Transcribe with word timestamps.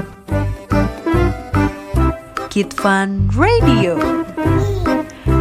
Kid 2.52 2.72
Fun 2.76 3.32
Radio. 3.36 3.96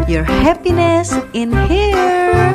Your 0.07 0.27
happiness 0.27 1.15
in 1.35 1.51
here. 1.67 2.55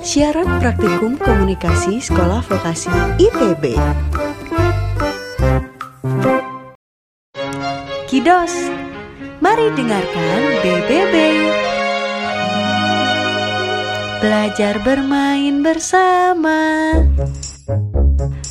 Siaran 0.00 0.62
praktikum 0.62 1.20
komunikasi 1.20 2.00
Sekolah 2.00 2.40
Vokasi 2.44 2.92
IPB. 3.20 3.74
Kidos, 8.06 8.54
mari 9.42 9.66
dengarkan 9.74 10.40
BBB. 10.62 11.65
Belajar 14.26 14.82
bermain 14.82 15.62
bersama. 15.62 16.58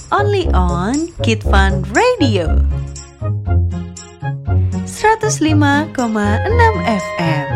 Only 0.07 0.47
on 0.55 1.11
Kid 1.19 1.43
Fun 1.43 1.83
Radio. 1.91 2.47
105,6 4.87 5.99
FM. 6.87 7.47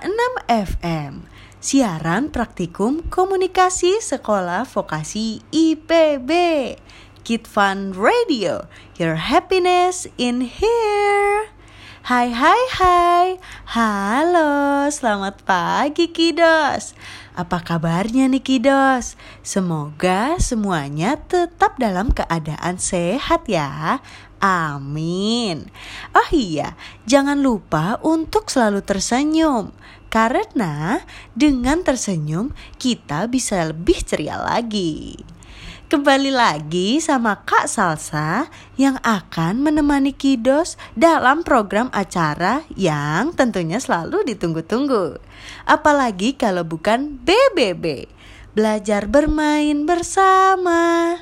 enam 0.00 0.32
FM 0.48 1.28
Siaran 1.60 2.32
Praktikum 2.32 3.04
Komunikasi 3.12 4.00
Sekolah 4.00 4.64
Vokasi 4.64 5.44
IPB 5.52 6.30
Kid 7.28 7.44
Fun 7.44 7.92
Radio 7.92 8.72
Your 8.96 9.20
happiness 9.20 10.08
in 10.16 10.48
here 10.48 11.52
Hai 12.08 12.32
hai 12.32 12.62
hai 12.80 13.26
Halo 13.76 14.88
Selamat 14.88 15.44
pagi 15.44 16.08
Kidos 16.08 16.96
apa 17.38 17.62
kabarnya 17.62 18.26
nih 18.32 18.42
Kidos? 18.42 19.14
Semoga 19.46 20.40
semuanya 20.42 21.20
tetap 21.22 21.78
dalam 21.78 22.10
keadaan 22.10 22.82
sehat 22.82 23.46
ya. 23.46 24.02
Amin. 24.42 25.70
Oh 26.18 26.26
iya, 26.34 26.74
jangan 27.06 27.38
lupa 27.38 28.02
untuk 28.02 28.50
selalu 28.50 28.82
tersenyum. 28.82 29.70
Karena 30.10 30.98
dengan 31.38 31.86
tersenyum 31.86 32.50
kita 32.74 33.30
bisa 33.30 33.70
lebih 33.70 34.02
ceria 34.02 34.42
lagi. 34.42 35.37
Kembali 35.88 36.28
lagi 36.28 37.00
sama 37.00 37.48
Kak 37.48 37.64
Salsa 37.64 38.52
yang 38.76 39.00
akan 39.00 39.64
menemani 39.64 40.12
Kidos 40.12 40.76
dalam 40.92 41.40
program 41.40 41.88
acara 41.96 42.60
yang 42.76 43.32
tentunya 43.32 43.80
selalu 43.80 44.20
ditunggu-tunggu. 44.28 45.16
Apalagi 45.64 46.36
kalau 46.36 46.68
bukan 46.68 47.16
BBB, 47.24 48.04
belajar 48.52 49.08
bermain 49.08 49.88
bersama. 49.88 51.16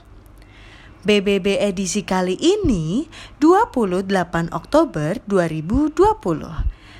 BBB 1.06 1.62
edisi 1.62 2.02
kali 2.02 2.34
ini 2.34 3.06
28 3.38 4.50
Oktober 4.50 5.22
2020. 5.30 5.94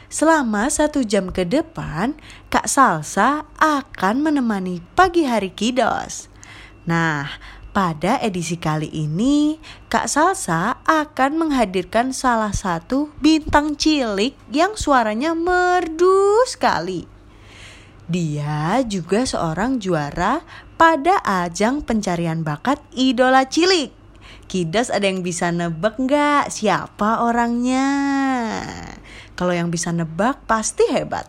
Selama 0.07 0.71
satu 0.71 1.03
jam 1.03 1.35
ke 1.35 1.43
depan, 1.43 2.15
Kak 2.47 2.71
Salsa 2.71 3.43
akan 3.59 4.23
menemani 4.23 4.79
pagi 4.95 5.27
hari 5.27 5.51
Kidos. 5.51 6.31
Nah, 6.87 7.27
pada 7.77 8.17
edisi 8.25 8.57
kali 8.57 8.89
ini, 8.89 9.61
Kak 9.93 10.09
Salsa 10.09 10.81
akan 10.89 11.45
menghadirkan 11.45 12.17
salah 12.17 12.57
satu 12.57 13.13
bintang 13.21 13.77
cilik 13.77 14.33
yang 14.49 14.81
suaranya 14.81 15.37
merdu 15.37 16.41
sekali. 16.49 17.05
Dia 18.09 18.81
juga 18.89 19.29
seorang 19.29 19.77
juara 19.77 20.41
pada 20.81 21.21
ajang 21.21 21.85
pencarian 21.85 22.41
bakat 22.41 22.81
idola 22.97 23.45
cilik. 23.45 23.93
Kidas 24.49 24.89
ada 24.89 25.05
yang 25.05 25.21
bisa 25.21 25.53
nebak 25.53 26.01
nggak 26.01 26.49
siapa 26.49 27.29
orangnya? 27.29 27.93
Kalau 29.37 29.53
yang 29.53 29.69
bisa 29.69 29.93
nebak 29.93 30.49
pasti 30.49 30.89
hebat. 30.89 31.29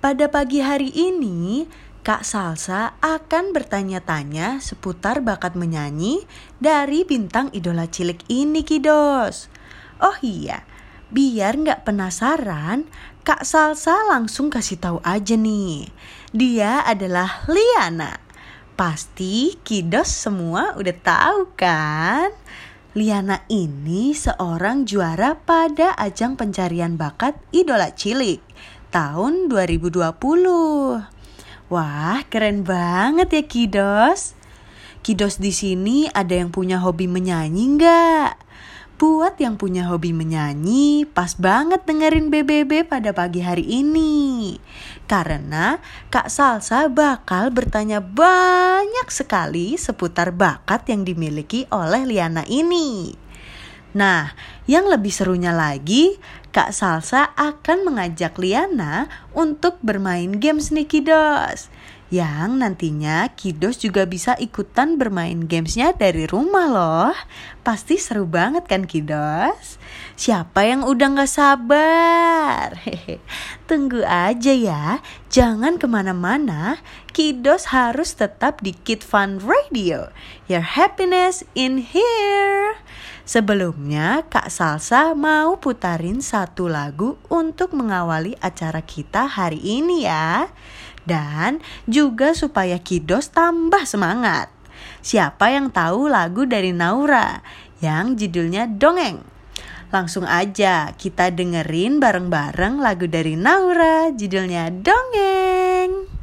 Pada 0.00 0.30
pagi 0.32 0.62
hari 0.62 0.94
ini, 0.94 1.66
Kak 2.06 2.22
Salsa 2.22 2.94
akan 3.02 3.50
bertanya-tanya 3.50 4.62
seputar 4.62 5.26
bakat 5.26 5.58
menyanyi 5.58 6.22
dari 6.62 7.02
bintang 7.02 7.50
idola 7.50 7.90
cilik 7.90 8.22
ini 8.30 8.62
Kidos. 8.62 9.50
Oh 9.98 10.14
iya, 10.22 10.62
biar 11.10 11.58
nggak 11.58 11.82
penasaran, 11.82 12.86
Kak 13.26 13.42
Salsa 13.42 14.06
langsung 14.06 14.54
kasih 14.54 14.78
tahu 14.78 14.98
aja 15.02 15.34
nih. 15.34 15.90
Dia 16.30 16.86
adalah 16.86 17.42
Liana. 17.50 18.22
Pasti 18.78 19.58
Kidos 19.66 20.06
semua 20.06 20.78
udah 20.78 20.94
tahu 21.02 21.58
kan? 21.58 22.30
Liana 22.94 23.42
ini 23.50 24.14
seorang 24.14 24.86
juara 24.86 25.34
pada 25.42 25.98
ajang 25.98 26.38
pencarian 26.38 26.94
bakat 26.94 27.34
idola 27.50 27.90
cilik 27.90 28.38
tahun 28.94 29.50
2020. 29.50 31.15
Wah, 31.66 32.22
keren 32.30 32.62
banget 32.62 33.34
ya 33.34 33.42
Kidos. 33.42 34.38
Kidos 35.02 35.42
di 35.42 35.50
sini 35.50 36.06
ada 36.14 36.38
yang 36.38 36.54
punya 36.54 36.78
hobi 36.78 37.10
menyanyi 37.10 37.74
nggak? 37.74 38.32
Buat 39.02 39.42
yang 39.42 39.58
punya 39.58 39.90
hobi 39.90 40.14
menyanyi, 40.14 41.10
pas 41.10 41.34
banget 41.34 41.82
dengerin 41.82 42.30
BBB 42.30 42.86
pada 42.86 43.10
pagi 43.10 43.42
hari 43.42 43.66
ini. 43.66 44.56
Karena 45.10 45.82
Kak 46.06 46.30
Salsa 46.30 46.86
bakal 46.86 47.50
bertanya 47.50 47.98
banyak 47.98 49.10
sekali 49.10 49.74
seputar 49.74 50.30
bakat 50.30 50.86
yang 50.86 51.02
dimiliki 51.02 51.66
oleh 51.74 52.06
Liana 52.06 52.46
ini. 52.46 53.10
Nah, 53.96 54.36
yang 54.70 54.86
lebih 54.86 55.08
serunya 55.08 55.56
lagi, 55.56 56.14
Kak 56.56 56.72
Salsa 56.72 57.36
akan 57.36 57.84
mengajak 57.84 58.40
Liana 58.40 59.12
untuk 59.36 59.76
bermain 59.84 60.40
games 60.40 60.72
nih 60.72 60.88
Kidos. 60.88 61.68
Yang 62.08 62.50
nantinya 62.56 63.28
Kidos 63.36 63.76
juga 63.76 64.08
bisa 64.08 64.32
ikutan 64.40 64.96
bermain 64.96 65.44
gamesnya 65.44 65.92
dari 65.92 66.24
rumah 66.24 66.64
loh. 66.64 67.12
Pasti 67.60 68.00
seru 68.00 68.24
banget 68.24 68.64
kan 68.72 68.88
Kidos? 68.88 69.76
Siapa 70.16 70.64
yang 70.64 70.88
udah 70.88 71.20
gak 71.20 71.28
sabar? 71.28 72.72
Tunggu 73.68 74.00
aja 74.08 74.52
ya, 74.56 75.04
jangan 75.28 75.76
ke 75.76 75.84
mana-mana. 75.84 76.80
Kidos 77.12 77.68
harus 77.68 78.16
tetap 78.16 78.64
di 78.64 78.72
Kid 78.72 79.04
Fun 79.04 79.44
Radio. 79.44 80.08
Your 80.48 80.64
happiness 80.64 81.44
in 81.52 81.84
here. 81.84 82.80
Sebelumnya, 83.26 84.22
Kak 84.30 84.54
Salsa 84.54 85.10
mau 85.18 85.58
putarin 85.58 86.22
satu 86.22 86.70
lagu 86.70 87.18
untuk 87.26 87.74
mengawali 87.74 88.38
acara 88.38 88.78
kita 88.86 89.26
hari 89.26 89.58
ini 89.58 90.06
ya. 90.06 90.46
Dan 91.02 91.58
juga 91.90 92.38
supaya 92.38 92.78
Kidos 92.78 93.34
tambah 93.34 93.82
semangat. 93.82 94.46
Siapa 95.02 95.50
yang 95.50 95.74
tahu 95.74 96.06
lagu 96.06 96.46
dari 96.46 96.70
Naura 96.70 97.42
yang 97.82 98.14
judulnya 98.14 98.70
Dongeng? 98.70 99.18
Langsung 99.90 100.22
aja 100.22 100.94
kita 100.94 101.34
dengerin 101.34 101.98
bareng-bareng 101.98 102.78
lagu 102.78 103.10
dari 103.10 103.34
Naura 103.34 104.14
judulnya 104.14 104.70
Dongeng. 104.70 106.15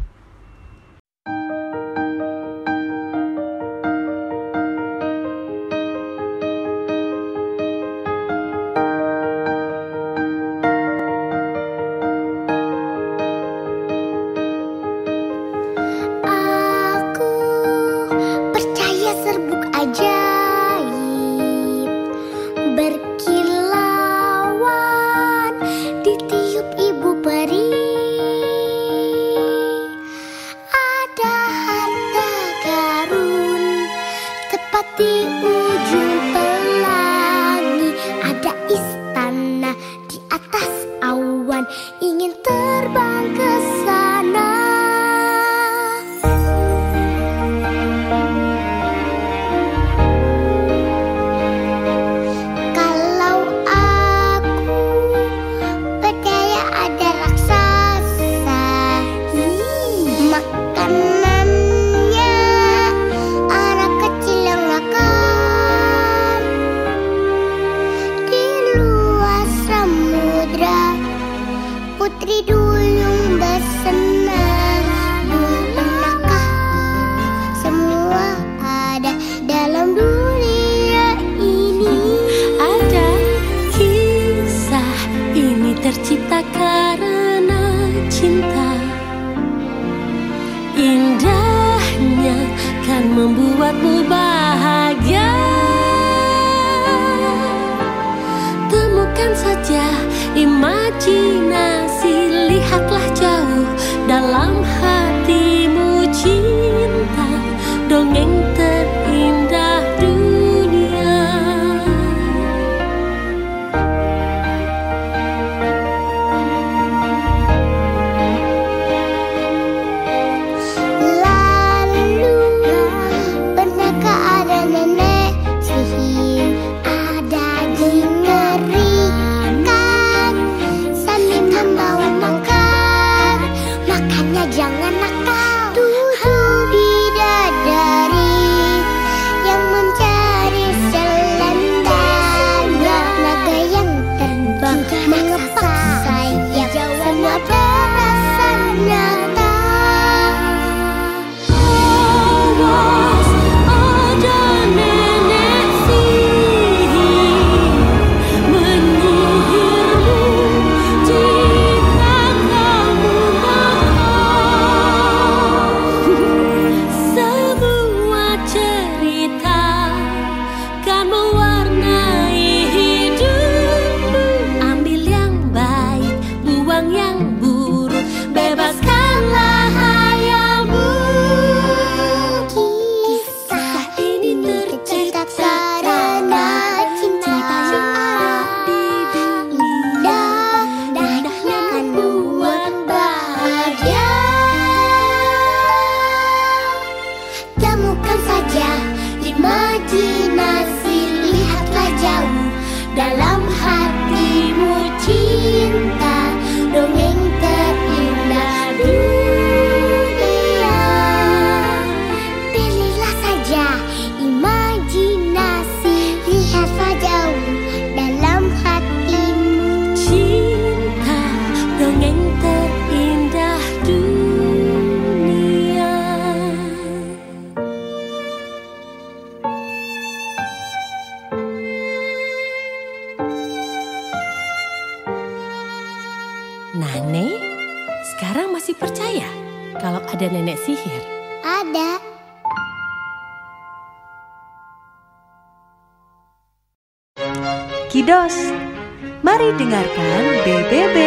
Dengarkan 249.57 250.21
BBB. 250.43 250.97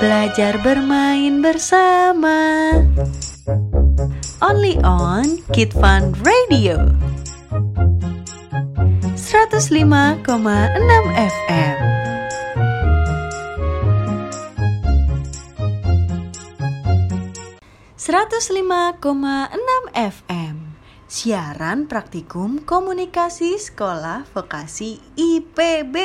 Belajar 0.00 0.56
bermain 0.64 1.44
bersama. 1.44 2.72
Only 4.40 4.80
on 4.80 5.44
Kid 5.52 5.76
Fun 5.76 6.16
Radio. 6.24 6.88
105,6 9.18 10.24
FM. 11.14 11.76
enam 19.50 19.82
FM 19.94 20.49
Siaran 21.10 21.90
Praktikum 21.90 22.62
Komunikasi 22.62 23.58
Sekolah 23.58 24.30
Vokasi 24.30 25.02
IPB 25.18 25.98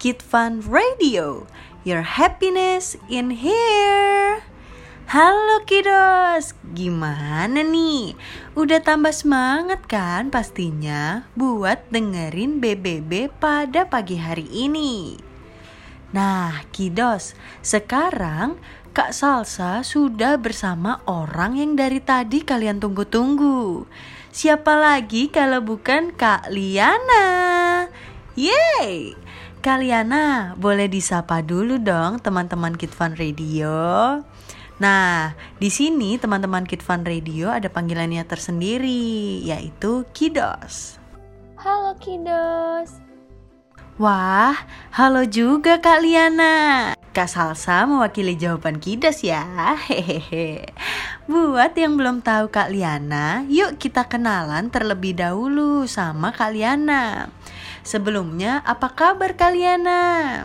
Kid 0.00 0.24
Fun 0.24 0.64
Radio 0.64 1.44
Your 1.84 2.00
happiness 2.16 2.96
in 3.12 3.28
here 3.44 4.40
Halo 5.12 5.68
kiddos, 5.68 6.56
gimana 6.72 7.60
nih? 7.60 8.16
Udah 8.56 8.80
tambah 8.80 9.12
semangat 9.12 9.84
kan 9.84 10.32
pastinya 10.32 11.28
buat 11.36 11.84
dengerin 11.92 12.56
BBB 12.56 13.28
pada 13.36 13.84
pagi 13.84 14.16
hari 14.16 14.48
ini? 14.48 15.20
Nah, 16.16 16.64
Kidos, 16.72 17.36
sekarang 17.60 18.56
Kak 18.96 19.12
Salsa 19.12 19.84
sudah 19.84 20.40
bersama 20.40 21.04
orang 21.04 21.60
yang 21.60 21.76
dari 21.76 22.00
tadi 22.00 22.40
kalian 22.40 22.80
tunggu-tunggu. 22.80 23.84
Siapa 24.32 24.72
lagi 24.72 25.28
kalau 25.28 25.60
bukan 25.60 26.16
Kak 26.16 26.48
Liana? 26.48 27.28
Yeay! 28.40 29.12
Kak 29.60 29.84
Liana, 29.84 30.56
boleh 30.56 30.88
disapa 30.88 31.44
dulu 31.44 31.76
dong 31.76 32.24
teman-teman 32.24 32.72
Kid 32.72 32.88
Fun 32.88 33.12
Radio. 33.20 33.76
Nah, 34.80 35.36
di 35.60 35.68
sini 35.68 36.16
teman-teman 36.16 36.64
Kid 36.64 36.80
Fun 36.80 37.04
Radio 37.04 37.52
ada 37.52 37.68
panggilannya 37.68 38.24
tersendiri, 38.24 39.44
yaitu 39.44 40.08
Kidos. 40.16 40.96
Halo 41.60 41.92
Kidos. 42.00 43.05
Wah, 43.96 44.52
halo 44.92 45.24
juga 45.24 45.80
Kak 45.80 46.04
Liana. 46.04 46.92
Kak 47.16 47.32
Salsa 47.32 47.88
mewakili 47.88 48.36
jawaban 48.36 48.76
Kidas 48.76 49.24
ya. 49.24 49.40
Hehehe. 49.88 50.68
Buat 51.24 51.72
yang 51.80 51.96
belum 51.96 52.20
tahu 52.20 52.52
Kak 52.52 52.76
Liana, 52.76 53.48
yuk 53.48 53.80
kita 53.80 54.04
kenalan 54.04 54.68
terlebih 54.68 55.16
dahulu 55.16 55.88
sama 55.88 56.28
Kak 56.36 56.52
Liana. 56.52 57.32
Sebelumnya, 57.88 58.60
apa 58.68 58.92
kabar 58.92 59.32
Kak 59.32 59.56
Liana? 59.56 60.44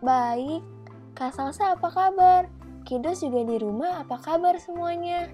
Baik. 0.00 0.64
Kak 1.12 1.36
Salsa 1.36 1.76
apa 1.76 1.92
kabar? 1.92 2.48
Kidos 2.88 3.20
juga 3.20 3.52
di 3.52 3.60
rumah 3.60 4.00
apa 4.00 4.16
kabar 4.16 4.56
semuanya? 4.56 5.28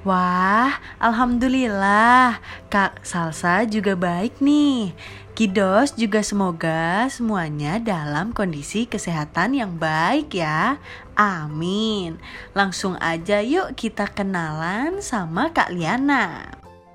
Wah, 0.00 0.80
alhamdulillah. 0.96 2.40
Kak 2.72 3.04
Salsa 3.04 3.68
juga 3.68 3.92
baik 3.92 4.40
nih. 4.40 4.96
Kidos 5.36 5.92
juga 5.96 6.24
semoga 6.24 7.08
semuanya 7.12 7.76
dalam 7.76 8.32
kondisi 8.32 8.88
kesehatan 8.88 9.56
yang 9.56 9.76
baik 9.76 10.32
ya. 10.32 10.80
Amin. 11.16 12.16
Langsung 12.56 12.96
aja 12.96 13.44
yuk 13.44 13.76
kita 13.76 14.08
kenalan 14.08 15.04
sama 15.04 15.52
Kak 15.52 15.72
Liana. 15.72 16.48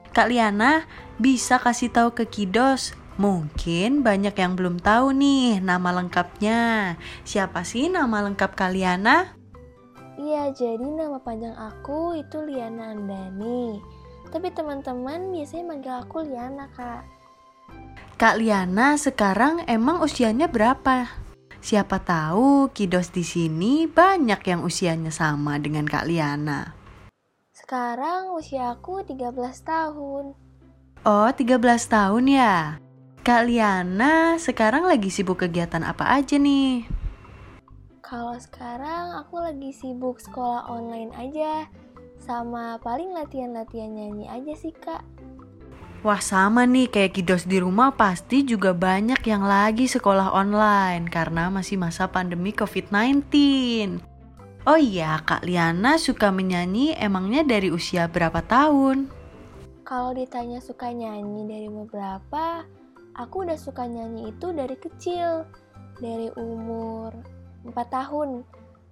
Kak 0.10 0.34
Liana 0.34 0.90
bisa 1.22 1.62
kasih 1.62 1.94
tahu 1.94 2.10
ke 2.18 2.26
Kidos 2.26 2.98
Mungkin 3.16 4.04
banyak 4.04 4.36
yang 4.36 4.60
belum 4.60 4.84
tahu 4.84 5.16
nih 5.16 5.64
nama 5.64 5.96
lengkapnya. 5.96 6.96
Siapa 7.24 7.64
sih 7.64 7.88
nama 7.88 8.20
lengkap 8.28 8.52
Kak 8.60 8.76
Liana? 8.76 9.40
Iya, 10.16 10.56
jadi 10.56 10.84
nama 10.84 11.20
panjang 11.20 11.56
aku 11.60 12.16
itu 12.16 12.40
Liana 12.40 12.96
Andani. 12.96 13.84
Tapi 14.32 14.48
teman-teman 14.56 15.36
biasanya 15.36 15.64
manggil 15.68 15.96
aku 15.96 16.24
Liana, 16.24 16.72
Kak. 16.72 17.04
Kak 18.16 18.40
Liana 18.40 18.96
sekarang 18.96 19.68
emang 19.68 20.00
usianya 20.00 20.48
berapa? 20.48 21.12
Siapa 21.60 22.00
tahu 22.00 22.72
Kidos 22.72 23.12
di 23.12 23.28
sini 23.28 23.92
banyak 23.92 24.40
yang 24.48 24.64
usianya 24.64 25.12
sama 25.12 25.60
dengan 25.60 25.84
Kak 25.84 26.08
Liana. 26.08 26.72
Sekarang 27.52 28.32
usia 28.40 28.72
aku 28.72 29.04
13 29.04 29.36
tahun. 29.68 30.32
Oh, 31.04 31.28
13 31.28 31.60
tahun 31.92 32.24
ya? 32.32 32.80
Kak 33.26 33.52
Liana 33.52 34.40
sekarang 34.40 34.88
lagi 34.88 35.12
sibuk 35.12 35.44
kegiatan 35.44 35.84
apa 35.84 36.08
aja 36.16 36.40
nih? 36.40 36.86
Kalau 38.06 38.38
sekarang 38.38 39.18
aku 39.18 39.42
lagi 39.42 39.74
sibuk 39.74 40.22
sekolah 40.22 40.70
online 40.70 41.10
aja. 41.18 41.66
Sama 42.22 42.78
paling 42.78 43.18
latihan-latihan 43.18 43.98
nyanyi 43.98 44.30
aja 44.30 44.54
sih 44.54 44.70
kak. 44.78 45.02
Wah 46.06 46.22
sama 46.22 46.70
nih 46.70 46.86
kayak 46.86 47.18
Kidos 47.18 47.50
di 47.50 47.58
rumah 47.58 47.98
pasti 47.98 48.46
juga 48.46 48.78
banyak 48.78 49.26
yang 49.26 49.42
lagi 49.42 49.90
sekolah 49.90 50.38
online 50.38 51.10
karena 51.10 51.50
masih 51.50 51.82
masa 51.82 52.06
pandemi 52.06 52.54
COVID-19. 52.54 53.26
Oh 54.70 54.78
iya, 54.78 55.18
Kak 55.26 55.42
Liana 55.42 55.98
suka 55.98 56.30
menyanyi 56.30 56.94
emangnya 56.94 57.42
dari 57.42 57.74
usia 57.74 58.06
berapa 58.06 58.46
tahun? 58.46 59.10
Kalau 59.82 60.14
ditanya 60.14 60.62
suka 60.62 60.94
nyanyi 60.94 61.50
dari 61.50 61.66
umur 61.74 61.90
berapa, 61.90 62.70
aku 63.18 63.50
udah 63.50 63.58
suka 63.58 63.90
nyanyi 63.90 64.30
itu 64.30 64.54
dari 64.54 64.78
kecil. 64.78 65.50
Dari 65.98 66.30
umur 66.38 67.35
4 67.66 67.74
tahun. 67.90 68.46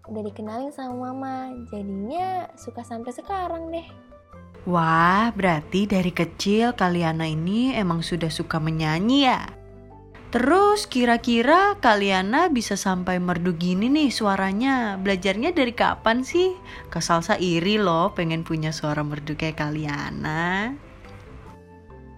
Udah 0.10 0.24
dikenalin 0.26 0.74
sama 0.76 1.14
mama, 1.14 1.54
jadinya 1.72 2.52
suka 2.60 2.84
sampai 2.84 3.16
sekarang 3.16 3.72
deh. 3.72 3.88
Wah, 4.68 5.32
berarti 5.36 5.88
dari 5.88 6.12
kecil 6.12 6.76
Kaliana 6.76 7.28
ini 7.28 7.76
emang 7.76 8.00
sudah 8.00 8.32
suka 8.32 8.60
menyanyi 8.60 9.28
ya? 9.28 9.44
Terus 10.34 10.90
kira-kira 10.90 11.78
Kaliana 11.78 12.50
bisa 12.50 12.74
sampai 12.74 13.22
merdu 13.22 13.54
gini 13.54 13.86
nih 13.86 14.10
suaranya. 14.10 14.98
Belajarnya 14.98 15.54
dari 15.54 15.78
kapan 15.78 16.26
sih? 16.26 16.58
Kak 16.90 17.06
Salsa 17.06 17.38
iri 17.38 17.78
loh 17.78 18.18
pengen 18.18 18.42
punya 18.42 18.74
suara 18.74 19.06
merdu 19.06 19.38
kayak 19.38 19.62
Kaliana. 19.62 20.74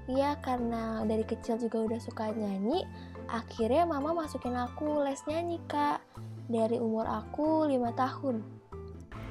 Iya, 0.06 0.38
karena 0.42 1.02
dari 1.02 1.26
kecil 1.26 1.58
juga 1.58 1.82
udah 1.82 1.98
suka 1.98 2.30
nyanyi, 2.30 2.86
akhirnya 3.26 3.90
mama 3.90 4.14
masukin 4.14 4.54
aku 4.54 5.02
les 5.02 5.22
nyanyi, 5.26 5.58
Kak. 5.66 6.02
Dari 6.46 6.78
umur 6.78 7.10
aku 7.10 7.66
5 7.66 7.90
tahun. 7.98 8.46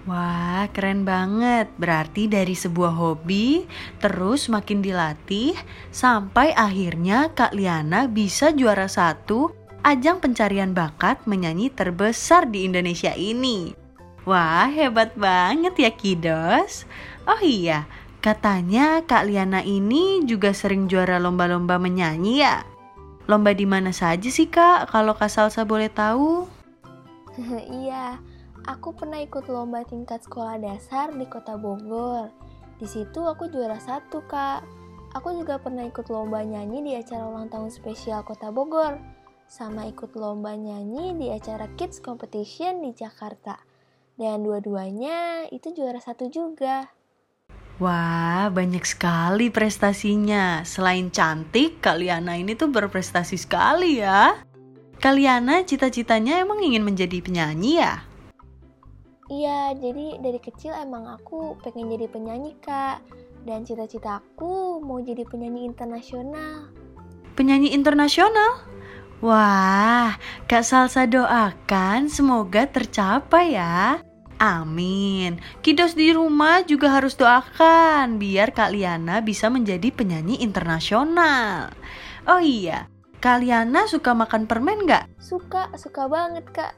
Wah, 0.05 0.69
keren 0.75 1.07
banget. 1.09 1.73
Berarti 1.81 2.29
dari 2.29 2.53
sebuah 2.53 2.93
hobi 2.93 3.65
terus 4.03 4.53
makin 4.53 4.85
dilatih 4.85 5.57
sampai 5.89 6.53
akhirnya 6.53 7.33
Kak 7.33 7.57
Liana 7.57 8.05
bisa 8.05 8.53
juara 8.53 8.85
satu 8.85 9.49
ajang 9.81 10.21
pencarian 10.21 10.77
bakat 10.77 11.25
menyanyi 11.25 11.73
terbesar 11.73 12.45
di 12.53 12.69
Indonesia 12.69 13.17
ini. 13.17 13.73
Wah, 14.29 14.69
hebat 14.69 15.17
banget 15.17 15.73
ya 15.77 15.93
Kidos. 15.93 16.85
Oh 17.25 17.41
iya, 17.41 17.89
katanya 18.25 19.05
Kak 19.05 19.29
Liana 19.29 19.61
ini 19.61 20.25
juga 20.25 20.57
sering 20.57 20.89
juara 20.89 21.21
lomba-lomba 21.21 21.77
menyanyi 21.77 22.41
ya? 22.41 22.65
Lomba 23.29 23.53
di 23.53 23.69
mana 23.69 23.93
saja 23.93 24.33
sih 24.33 24.49
Kak, 24.49 24.89
kalau 24.89 25.13
Kak 25.13 25.29
Salsa 25.29 25.69
boleh 25.69 25.93
tahu? 25.93 26.49
iya, 27.85 28.17
aku 28.65 28.97
pernah 28.97 29.21
ikut 29.21 29.45
lomba 29.53 29.85
tingkat 29.85 30.25
sekolah 30.25 30.57
dasar 30.57 31.13
di 31.13 31.29
kota 31.29 31.61
Bogor. 31.61 32.33
Di 32.81 32.89
situ 32.89 33.29
aku 33.29 33.53
juara 33.53 33.77
satu, 33.77 34.25
Kak. 34.25 34.65
Aku 35.21 35.37
juga 35.37 35.61
pernah 35.61 35.85
ikut 35.85 36.09
lomba 36.09 36.41
nyanyi 36.41 36.81
di 36.81 36.93
acara 36.97 37.29
ulang 37.29 37.53
tahun 37.53 37.69
spesial 37.69 38.25
kota 38.25 38.49
Bogor. 38.49 38.97
Sama 39.53 39.85
ikut 39.85 40.17
lomba 40.17 40.57
nyanyi 40.57 41.13
di 41.21 41.29
acara 41.29 41.69
Kids 41.77 42.01
Competition 42.01 42.81
di 42.81 42.97
Jakarta. 42.97 43.61
Dan 44.17 44.49
dua-duanya 44.49 45.45
itu 45.53 45.77
juara 45.77 46.01
satu 46.01 46.33
juga. 46.33 46.89
Wah, 47.83 48.55
banyak 48.55 48.87
sekali 48.87 49.51
prestasinya. 49.51 50.63
Selain 50.63 51.11
cantik, 51.11 51.83
Kaliana 51.83 52.39
ini 52.39 52.55
tuh 52.55 52.71
berprestasi 52.71 53.35
sekali 53.35 53.99
ya. 53.99 54.39
Kaliana 55.03 55.67
cita-citanya 55.67 56.39
emang 56.39 56.63
ingin 56.63 56.87
menjadi 56.87 57.19
penyanyi 57.19 57.83
ya? 57.83 58.07
Iya, 59.27 59.75
jadi 59.75 60.23
dari 60.23 60.39
kecil 60.39 60.71
emang 60.71 61.11
aku 61.11 61.59
pengen 61.67 61.91
jadi 61.91 62.07
penyanyi, 62.07 62.55
Kak. 62.63 63.03
Dan 63.43 63.67
cita-cita 63.67 64.23
aku 64.23 64.79
mau 64.79 65.03
jadi 65.03 65.27
penyanyi 65.27 65.67
internasional. 65.67 66.71
Penyanyi 67.35 67.75
internasional? 67.75 68.71
Wah, 69.19 70.15
Kak 70.47 70.63
Salsa 70.63 71.11
doakan 71.11 72.07
semoga 72.07 72.71
tercapai 72.71 73.59
ya. 73.59 73.99
Amin. 74.45 75.41
Kidos 75.65 75.97
di 75.97 76.13
rumah 76.13 76.61
juga 76.69 76.93
harus 76.93 77.17
doakan 77.17 78.21
biar 78.21 78.53
Kak 78.53 78.77
Liana 78.77 79.25
bisa 79.25 79.49
menjadi 79.49 79.89
penyanyi 79.89 80.45
internasional. 80.45 81.73
Oh 82.29 82.45
iya, 82.45 82.93
Kak 83.25 83.41
Liana 83.41 83.89
suka 83.89 84.13
makan 84.13 84.45
permen 84.45 84.85
nggak? 84.85 85.17
Suka, 85.17 85.73
suka 85.81 86.13
banget, 86.13 86.45
Kak. 86.53 86.77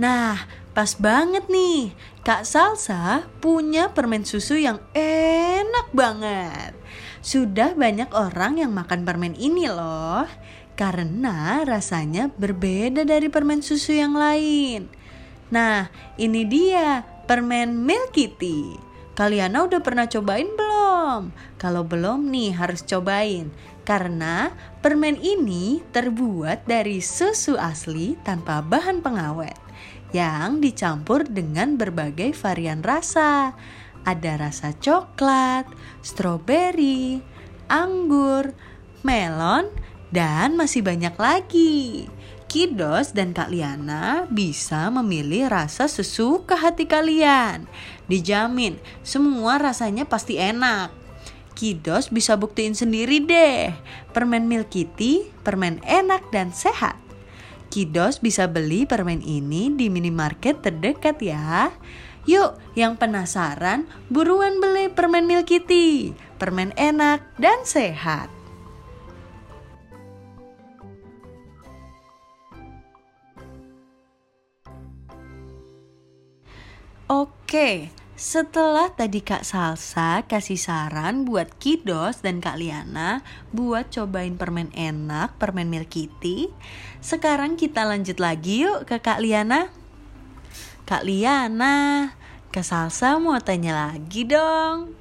Nah, 0.00 0.40
pas 0.72 0.96
banget 0.96 1.44
nih. 1.52 1.92
Kak 2.24 2.48
Salsa 2.48 3.28
punya 3.44 3.92
permen 3.92 4.24
susu 4.24 4.56
yang 4.56 4.80
enak 4.96 5.92
banget. 5.92 6.72
Sudah 7.20 7.76
banyak 7.76 8.08
orang 8.16 8.64
yang 8.64 8.72
makan 8.72 9.04
permen 9.04 9.36
ini 9.36 9.68
loh. 9.68 10.24
Karena 10.72 11.68
rasanya 11.68 12.32
berbeda 12.32 13.04
dari 13.04 13.28
permen 13.28 13.60
susu 13.60 13.92
yang 13.92 14.16
lain. 14.16 14.95
Nah, 15.46 15.86
ini 16.18 16.42
dia 16.42 17.06
permen 17.26 17.86
Milk 17.86 18.14
Kitty. 18.14 18.74
Kaliana 19.16 19.64
udah 19.64 19.80
pernah 19.80 20.04
cobain 20.04 20.50
belum? 20.52 21.32
Kalau 21.56 21.86
belum 21.86 22.28
nih 22.28 22.52
harus 22.52 22.84
cobain. 22.84 23.48
Karena 23.86 24.50
permen 24.82 25.16
ini 25.16 25.80
terbuat 25.94 26.66
dari 26.66 26.98
susu 27.00 27.54
asli 27.56 28.18
tanpa 28.26 28.60
bahan 28.60 29.00
pengawet 29.00 29.56
yang 30.10 30.58
dicampur 30.58 31.24
dengan 31.24 31.78
berbagai 31.78 32.34
varian 32.36 32.82
rasa. 32.82 33.54
Ada 34.06 34.38
rasa 34.38 34.74
coklat, 34.76 35.66
stroberi, 36.02 37.22
anggur, 37.70 38.54
melon, 39.02 39.70
dan 40.10 40.54
masih 40.54 40.82
banyak 40.82 41.14
lagi. 41.18 42.06
Kidos 42.56 43.12
dan 43.12 43.36
Kak 43.36 43.52
Liana 43.52 44.24
bisa 44.32 44.88
memilih 44.88 45.52
rasa 45.52 45.92
sesuka 45.92 46.56
hati 46.56 46.88
kalian. 46.88 47.68
Dijamin, 48.08 48.80
semua 49.04 49.60
rasanya 49.60 50.08
pasti 50.08 50.40
enak. 50.40 50.88
Kidos 51.52 52.08
bisa 52.08 52.32
buktiin 52.40 52.72
sendiri 52.72 53.20
deh. 53.20 53.76
Permen 54.16 54.48
Milk 54.48 54.72
Kitty, 54.72 55.28
permen 55.44 55.84
enak 55.84 56.32
dan 56.32 56.48
sehat. 56.48 56.96
Kidos 57.68 58.24
bisa 58.24 58.48
beli 58.48 58.88
permen 58.88 59.20
ini 59.20 59.68
di 59.76 59.92
minimarket 59.92 60.64
terdekat 60.64 61.20
ya. 61.20 61.68
Yuk, 62.24 62.56
yang 62.72 62.96
penasaran, 62.96 63.84
buruan 64.08 64.64
beli 64.64 64.88
permen 64.88 65.28
Milk 65.28 65.52
Kitty. 65.52 66.16
Permen 66.40 66.72
enak 66.80 67.20
dan 67.36 67.68
sehat. 67.68 68.35
Oke, 77.06 77.94
setelah 78.18 78.90
tadi 78.90 79.22
Kak 79.22 79.46
Salsa 79.46 80.26
kasih 80.26 80.58
saran 80.58 81.22
buat 81.22 81.54
Kidos 81.62 82.18
dan 82.18 82.42
Kak 82.42 82.58
Liana 82.58 83.22
buat 83.54 83.94
cobain 83.94 84.34
permen 84.34 84.74
enak, 84.74 85.38
permen 85.38 85.70
Milk 85.70 85.94
Kitty, 85.94 86.50
sekarang 86.98 87.54
kita 87.54 87.86
lanjut 87.86 88.18
lagi 88.18 88.66
yuk 88.66 88.90
ke 88.90 88.98
Kak 88.98 89.22
Liana. 89.22 89.70
Kak 90.82 91.06
Liana, 91.06 92.10
Kak 92.50 92.66
Salsa 92.66 93.22
mau 93.22 93.38
tanya 93.38 93.86
lagi 93.86 94.26
dong. 94.26 94.98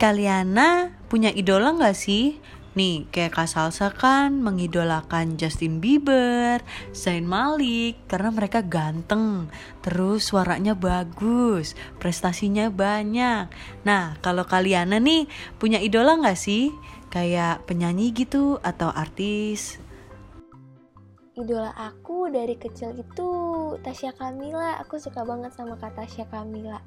Kak 0.00 0.16
Liana 0.16 0.96
punya 1.12 1.28
idola 1.36 1.76
nggak 1.76 1.92
sih? 1.92 2.40
Nih, 2.72 3.04
kayak 3.12 3.36
Kak 3.36 3.52
Salsa 3.52 3.92
kan 3.92 4.40
mengidolakan 4.40 5.36
Justin 5.36 5.76
Bieber, 5.76 6.64
Zayn 6.96 7.28
Malik 7.28 8.00
karena 8.08 8.32
mereka 8.32 8.64
ganteng, 8.64 9.52
terus 9.84 10.32
suaranya 10.32 10.72
bagus, 10.72 11.76
prestasinya 12.00 12.72
banyak. 12.72 13.52
Nah, 13.84 14.16
kalau 14.24 14.48
kalian 14.48 14.96
nih 15.04 15.28
punya 15.60 15.84
idola 15.84 16.16
nggak 16.16 16.40
sih? 16.40 16.72
Kayak 17.12 17.68
penyanyi 17.68 18.08
gitu 18.16 18.56
atau 18.64 18.88
artis? 18.88 19.76
Idola 21.36 21.76
aku 21.76 22.32
dari 22.32 22.56
kecil 22.56 22.96
itu 22.96 23.28
Tasya 23.84 24.16
Kamila. 24.16 24.80
Aku 24.80 24.96
suka 24.96 25.24
banget 25.28 25.52
sama 25.52 25.76
Kak 25.76 25.92
Tasya 25.92 26.24
Kamila. 26.32 26.80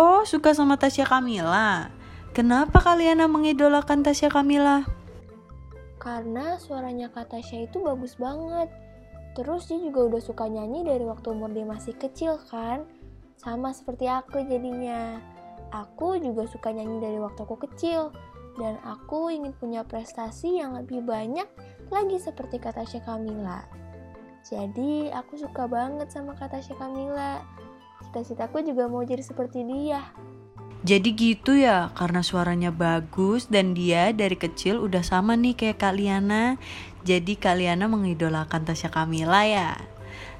Oh, 0.00 0.24
suka 0.24 0.56
sama 0.56 0.80
Tasya 0.80 1.04
Kamila. 1.04 1.92
Kenapa 2.34 2.82
kalian 2.82 3.22
mengidolakan 3.30 4.02
Tasya 4.02 4.26
Kamila? 4.26 4.82
Karena 6.02 6.58
suaranya 6.58 7.06
Kak 7.06 7.30
Tasya 7.30 7.70
itu 7.70 7.78
bagus 7.78 8.18
banget. 8.18 8.74
Terus 9.38 9.70
dia 9.70 9.78
juga 9.78 10.10
udah 10.10 10.18
suka 10.18 10.50
nyanyi 10.50 10.82
dari 10.82 11.06
waktu 11.06 11.30
umur 11.30 11.54
dia 11.54 11.62
masih 11.62 11.94
kecil 11.94 12.42
kan? 12.50 12.90
Sama 13.38 13.70
seperti 13.70 14.10
aku 14.10 14.42
jadinya. 14.50 15.22
Aku 15.70 16.18
juga 16.18 16.50
suka 16.50 16.74
nyanyi 16.74 16.98
dari 17.06 17.22
waktu 17.22 17.38
aku 17.38 17.54
kecil, 17.70 18.10
dan 18.58 18.82
aku 18.82 19.30
ingin 19.30 19.54
punya 19.54 19.86
prestasi 19.86 20.58
yang 20.58 20.74
lebih 20.74 21.06
banyak 21.06 21.46
lagi 21.94 22.18
seperti 22.18 22.58
kata 22.58 22.82
Tasya 22.82 23.06
Kamila. 23.06 23.62
Jadi 24.42 25.06
aku 25.14 25.38
suka 25.38 25.70
banget 25.70 26.10
sama 26.10 26.34
kata 26.34 26.58
Tasya 26.58 26.74
Kamila. 26.82 27.46
Cita-citaku 28.10 28.66
juga 28.66 28.90
mau 28.90 29.06
jadi 29.06 29.22
seperti 29.22 29.62
dia. 29.62 30.02
Jadi 30.84 31.16
gitu 31.16 31.56
ya, 31.56 31.88
karena 31.96 32.20
suaranya 32.20 32.68
bagus 32.68 33.48
dan 33.48 33.72
dia 33.72 34.12
dari 34.12 34.36
kecil 34.36 34.84
udah 34.84 35.00
sama 35.00 35.32
nih 35.32 35.56
kayak 35.56 35.80
Kak 35.80 35.96
Liana. 35.96 36.60
Jadi 37.08 37.40
Kak 37.40 37.56
Liana 37.56 37.88
mengidolakan 37.88 38.68
Tasya 38.68 38.92
Kamila 38.92 39.48
ya. 39.48 39.80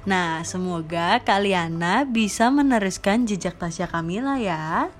Nah, 0.05 0.45
semoga 0.45 1.17
Kak 1.25 1.41
Liana 1.41 2.05
bisa 2.05 2.53
meneruskan 2.53 3.25
jejak 3.25 3.57
Tasya 3.57 3.89
Kamila 3.89 4.37
ya. 4.37 4.93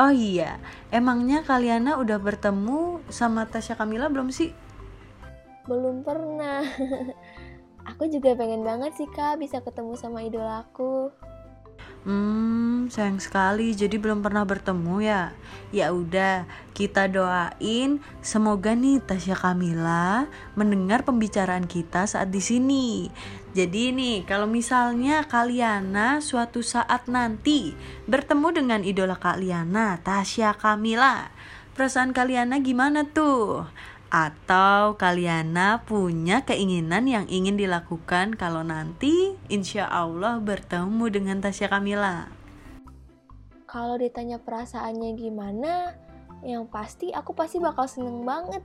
Oh 0.00 0.08
iya, 0.08 0.56
emangnya 0.88 1.44
Kaliana 1.44 2.00
udah 2.00 2.16
bertemu 2.16 3.04
sama 3.12 3.44
Tasya 3.44 3.76
Kamila 3.76 4.08
belum 4.08 4.32
sih? 4.32 4.52
Belum 5.68 6.00
pernah. 6.00 6.64
aku 7.92 8.08
juga 8.08 8.32
pengen 8.32 8.64
banget 8.64 8.96
sih 8.96 9.08
kak 9.12 9.36
bisa 9.36 9.60
ketemu 9.60 9.92
sama 10.00 10.24
idolaku. 10.24 11.12
Hmm, 12.02 12.90
sayang 12.90 13.22
sekali. 13.22 13.78
Jadi 13.78 13.94
belum 13.94 14.26
pernah 14.26 14.42
bertemu 14.42 15.06
ya. 15.06 15.22
Ya 15.70 15.94
udah, 15.94 16.50
kita 16.74 17.06
doain 17.06 18.02
semoga 18.18 18.74
nih 18.74 18.98
Tasya 18.98 19.38
Kamila 19.38 20.26
mendengar 20.58 21.06
pembicaraan 21.06 21.70
kita 21.70 22.10
saat 22.10 22.34
di 22.34 22.42
sini. 22.42 23.06
Jadi 23.54 23.94
nih, 23.94 24.26
kalau 24.26 24.50
misalnya 24.50 25.22
Kaliana 25.30 26.18
suatu 26.18 26.58
saat 26.66 27.06
nanti 27.06 27.78
bertemu 28.10 28.48
dengan 28.50 28.80
idola 28.82 29.14
Kaliana, 29.14 30.02
Tasya 30.02 30.58
Kamila, 30.58 31.30
perasaan 31.78 32.10
Kaliana 32.10 32.58
gimana 32.58 33.06
tuh? 33.06 33.62
Atau 34.12 35.00
Kaliana 35.00 35.80
punya 35.88 36.44
keinginan 36.44 37.08
yang 37.08 37.24
ingin 37.32 37.56
dilakukan 37.56 38.36
kalau 38.36 38.60
nanti 38.60 39.40
insya 39.48 39.88
Allah 39.88 40.36
bertemu 40.36 41.08
dengan 41.08 41.40
Tasya 41.40 41.72
Kamila? 41.72 42.28
Kalau 43.64 43.96
ditanya 43.96 44.36
perasaannya 44.36 45.16
gimana, 45.16 45.96
yang 46.44 46.68
pasti 46.68 47.08
aku 47.08 47.32
pasti 47.32 47.56
bakal 47.56 47.88
seneng 47.88 48.20
banget. 48.28 48.60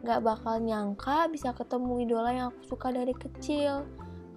Gak 0.00 0.24
bakal 0.24 0.64
nyangka 0.64 1.28
bisa 1.28 1.52
ketemu 1.52 2.08
idola 2.08 2.32
yang 2.32 2.48
aku 2.48 2.64
suka 2.64 2.88
dari 2.88 3.12
kecil. 3.12 3.84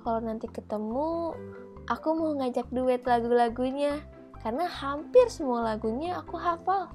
Kalau 0.03 0.19
nanti 0.19 0.51
ketemu, 0.51 1.39
aku 1.87 2.07
mau 2.11 2.35
ngajak 2.35 2.67
duet 2.75 2.99
lagu-lagunya. 3.07 4.03
Karena 4.43 4.67
hampir 4.67 5.31
semua 5.31 5.63
lagunya 5.63 6.19
aku 6.19 6.35
hafal. 6.35 6.91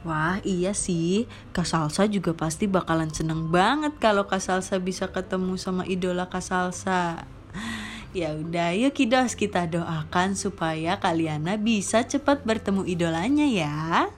Wah 0.00 0.40
iya 0.48 0.72
sih, 0.72 1.28
Kak 1.52 1.68
Salsa 1.68 2.08
juga 2.08 2.32
pasti 2.32 2.64
bakalan 2.64 3.12
seneng 3.12 3.52
banget 3.52 4.00
kalau 4.00 4.24
Kak 4.24 4.40
Salsa 4.40 4.80
bisa 4.80 5.12
ketemu 5.12 5.60
sama 5.60 5.84
idola 5.84 6.28
Kak 6.32 6.44
Salsa. 6.44 7.24
Ya 8.10 8.34
udah, 8.34 8.74
yuk 8.74 8.90
Kidos 8.90 9.38
kita 9.38 9.70
doakan 9.70 10.34
supaya 10.34 10.98
Kaliana 10.98 11.54
bisa 11.54 12.02
cepat 12.02 12.42
bertemu 12.42 12.82
idolanya 12.82 13.46
ya. 13.46 14.10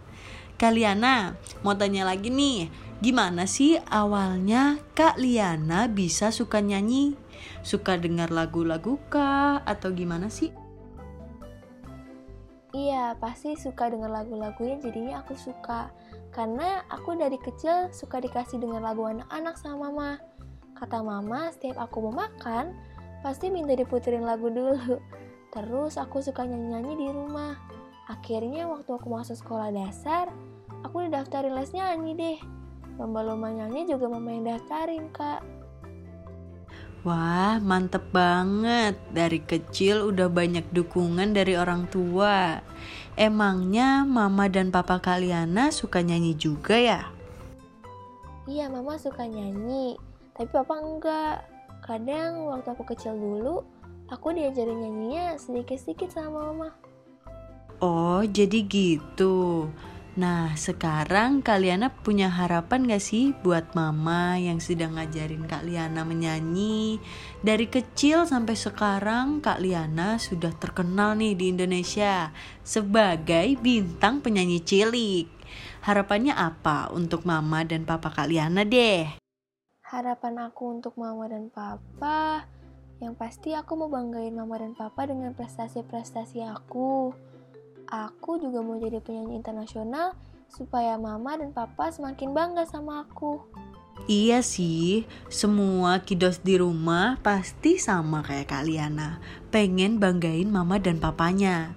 Kaliana, 0.57 1.37
mau 1.61 1.77
tanya 1.77 2.09
lagi 2.09 2.33
nih, 2.33 2.73
gimana 3.05 3.45
sih 3.45 3.77
awalnya 3.93 4.81
Kak 4.97 5.21
Liana 5.21 5.93
bisa 5.93 6.33
suka 6.33 6.65
nyanyi? 6.65 7.21
Suka 7.61 8.01
dengar 8.01 8.33
lagu-lagu 8.33 8.97
kah? 9.13 9.61
Atau 9.69 9.93
gimana 9.93 10.33
sih? 10.33 10.62
Iya, 12.73 13.13
pasti 13.21 13.53
suka 13.53 13.93
dengan 13.93 14.17
lagu-lagunya 14.17 14.81
jadinya 14.81 15.21
aku 15.21 15.37
suka. 15.37 15.93
Karena 16.33 16.81
aku 16.89 17.13
dari 17.13 17.37
kecil 17.37 17.93
suka 17.93 18.17
dikasih 18.17 18.57
dengan 18.57 18.81
lagu 18.81 19.05
anak-anak 19.05 19.61
sama 19.61 19.93
mama. 19.93 20.11
Kata 20.73 21.05
mama, 21.05 21.53
setiap 21.53 21.77
aku 21.85 22.09
mau 22.09 22.25
makan, 22.25 22.73
pasti 23.21 23.53
minta 23.53 23.77
diputerin 23.77 24.25
lagu 24.25 24.49
dulu. 24.49 24.97
Terus 25.53 26.01
aku 26.01 26.25
suka 26.25 26.49
nyanyi-nyanyi 26.49 26.93
di 26.97 27.09
rumah. 27.13 27.61
Akhirnya 28.09 28.65
waktu 28.65 28.89
aku 28.97 29.05
masuk 29.13 29.37
sekolah 29.37 29.69
dasar, 29.69 30.33
aku 30.81 31.05
didaftarin 31.05 31.53
les 31.53 31.77
nyanyi 31.77 32.13
deh. 32.17 32.39
Lomba-lomba 32.97 33.53
nyanyi 33.53 33.85
juga 33.85 34.09
mama 34.09 34.33
yang 34.33 34.49
daftarin, 34.49 35.13
Kak. 35.13 35.62
Wah, 37.03 37.59
mantep 37.59 38.15
banget. 38.15 38.95
Dari 39.11 39.43
kecil 39.43 40.07
udah 40.15 40.31
banyak 40.31 40.71
dukungan 40.71 41.35
dari 41.35 41.59
orang 41.59 41.91
tua. 41.91 42.63
Emangnya 43.19 44.07
mama 44.07 44.47
dan 44.47 44.71
papa 44.71 45.03
Kaliana 45.03 45.75
suka 45.75 45.99
nyanyi 45.99 46.39
juga 46.39 46.79
ya? 46.79 47.11
Iya, 48.47 48.71
mama 48.71 48.95
suka 49.03 49.27
nyanyi. 49.27 49.99
Tapi 50.39 50.47
papa 50.55 50.79
enggak. 50.79 51.37
Kadang 51.83 52.47
waktu 52.47 52.71
aku 52.71 52.87
kecil 52.95 53.19
dulu, 53.19 53.67
aku 54.07 54.31
diajarin 54.31 54.87
nyanyinya 54.87 55.35
sedikit-sedikit 55.43 56.15
sama 56.15 56.55
mama. 56.55 56.71
Oh, 57.83 58.23
jadi 58.23 58.63
gitu. 58.63 59.67
Nah, 60.13 60.53
sekarang 60.61 61.41
Kaliana 61.41 61.89
punya 61.89 62.29
harapan 62.29 62.85
gak 62.85 63.01
sih 63.01 63.33
buat 63.41 63.73
mama 63.73 64.37
yang 64.37 64.61
sedang 64.61 65.01
ngajarin 65.01 65.49
Kak 65.49 65.65
Liana 65.65 66.05
menyanyi? 66.05 67.01
Dari 67.41 67.65
kecil 67.65 68.29
sampai 68.29 68.53
sekarang 68.53 69.41
Kak 69.41 69.65
Liana 69.65 70.21
sudah 70.21 70.53
terkenal 70.53 71.17
nih 71.17 71.33
di 71.33 71.57
Indonesia 71.57 72.29
sebagai 72.61 73.57
bintang 73.57 74.21
penyanyi 74.21 74.61
cilik. 74.61 75.33
Harapannya 75.81 76.37
apa 76.37 76.93
untuk 76.93 77.25
mama 77.25 77.65
dan 77.65 77.89
papa 77.89 78.13
Kak 78.13 78.29
Liana 78.29 78.69
deh? 78.69 79.17
Harapan 79.81 80.45
aku 80.45 80.77
untuk 80.77 80.93
mama 81.01 81.25
dan 81.25 81.49
papa, 81.49 82.45
yang 83.01 83.17
pasti 83.17 83.57
aku 83.57 83.81
mau 83.81 83.89
banggain 83.89 84.37
mama 84.37 84.61
dan 84.61 84.77
papa 84.77 85.09
dengan 85.09 85.33
prestasi-prestasi 85.33 86.45
aku 86.45 87.17
aku 87.93 88.41
juga 88.41 88.65
mau 88.65 88.81
jadi 88.81 89.05
penyanyi 89.05 89.37
internasional 89.37 90.17
supaya 90.49 90.97
mama 90.97 91.37
dan 91.37 91.53
papa 91.53 91.93
semakin 91.93 92.33
bangga 92.33 92.65
sama 92.65 93.05
aku. 93.05 93.45
Iya 94.09 94.41
sih, 94.41 95.05
semua 95.29 96.01
kidos 96.01 96.41
di 96.41 96.57
rumah 96.57 97.21
pasti 97.21 97.77
sama 97.77 98.25
kayak 98.25 98.49
Kaliana, 98.49 99.21
pengen 99.53 100.01
banggain 100.01 100.49
mama 100.49 100.81
dan 100.81 100.97
papanya. 100.97 101.77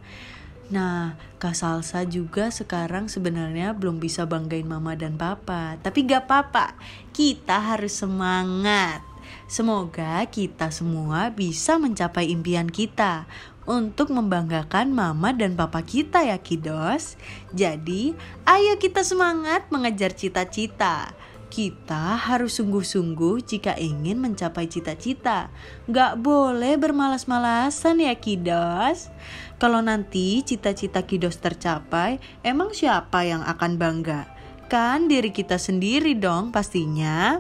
Nah, 0.72 1.20
Kak 1.38 1.54
Salsa 1.54 2.08
juga 2.08 2.50
sekarang 2.50 3.12
sebenarnya 3.12 3.76
belum 3.76 4.00
bisa 4.00 4.24
banggain 4.26 4.66
mama 4.66 4.96
dan 4.96 5.20
papa, 5.20 5.78
tapi 5.84 6.08
gak 6.08 6.26
apa-apa, 6.26 6.74
kita 7.12 7.62
harus 7.62 7.94
semangat. 7.94 9.04
Semoga 9.46 10.26
kita 10.26 10.74
semua 10.74 11.30
bisa 11.30 11.78
mencapai 11.78 12.34
impian 12.34 12.66
kita 12.66 13.30
untuk 13.66 14.14
membanggakan 14.14 14.94
mama 14.94 15.34
dan 15.34 15.58
papa 15.58 15.82
kita 15.82 16.22
ya 16.26 16.38
kidos. 16.38 17.18
Jadi, 17.52 18.14
ayo 18.46 18.78
kita 18.78 19.02
semangat 19.02 19.70
mengejar 19.74 20.14
cita-cita. 20.14 21.14
Kita 21.50 22.18
harus 22.18 22.58
sungguh-sungguh 22.58 23.46
jika 23.46 23.78
ingin 23.78 24.18
mencapai 24.22 24.66
cita-cita. 24.66 25.54
Gak 25.90 26.22
boleh 26.22 26.78
bermalas-malasan 26.78 28.02
ya 28.02 28.14
kidos. 28.18 29.14
Kalau 29.56 29.80
nanti 29.80 30.44
cita-cita 30.44 31.06
kidos 31.08 31.40
tercapai, 31.40 32.20
emang 32.44 32.76
siapa 32.76 33.24
yang 33.24 33.40
akan 33.46 33.78
bangga? 33.80 34.28
Kan 34.68 35.08
diri 35.08 35.30
kita 35.32 35.56
sendiri 35.56 36.18
dong 36.18 36.52
pastinya. 36.52 37.40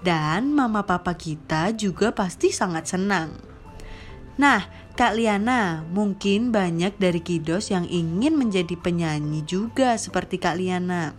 Dan 0.00 0.56
mama 0.56 0.88
papa 0.88 1.12
kita 1.12 1.76
juga 1.76 2.10
pasti 2.16 2.48
sangat 2.50 2.88
senang. 2.88 3.36
Nah, 4.40 4.64
Kak 5.00 5.16
Liana, 5.16 5.80
mungkin 5.96 6.52
banyak 6.52 7.00
dari 7.00 7.24
Kidos 7.24 7.72
yang 7.72 7.88
ingin 7.88 8.36
menjadi 8.36 8.76
penyanyi 8.76 9.40
juga 9.48 9.96
seperti 9.96 10.36
Kak 10.36 10.60
Liana. 10.60 11.16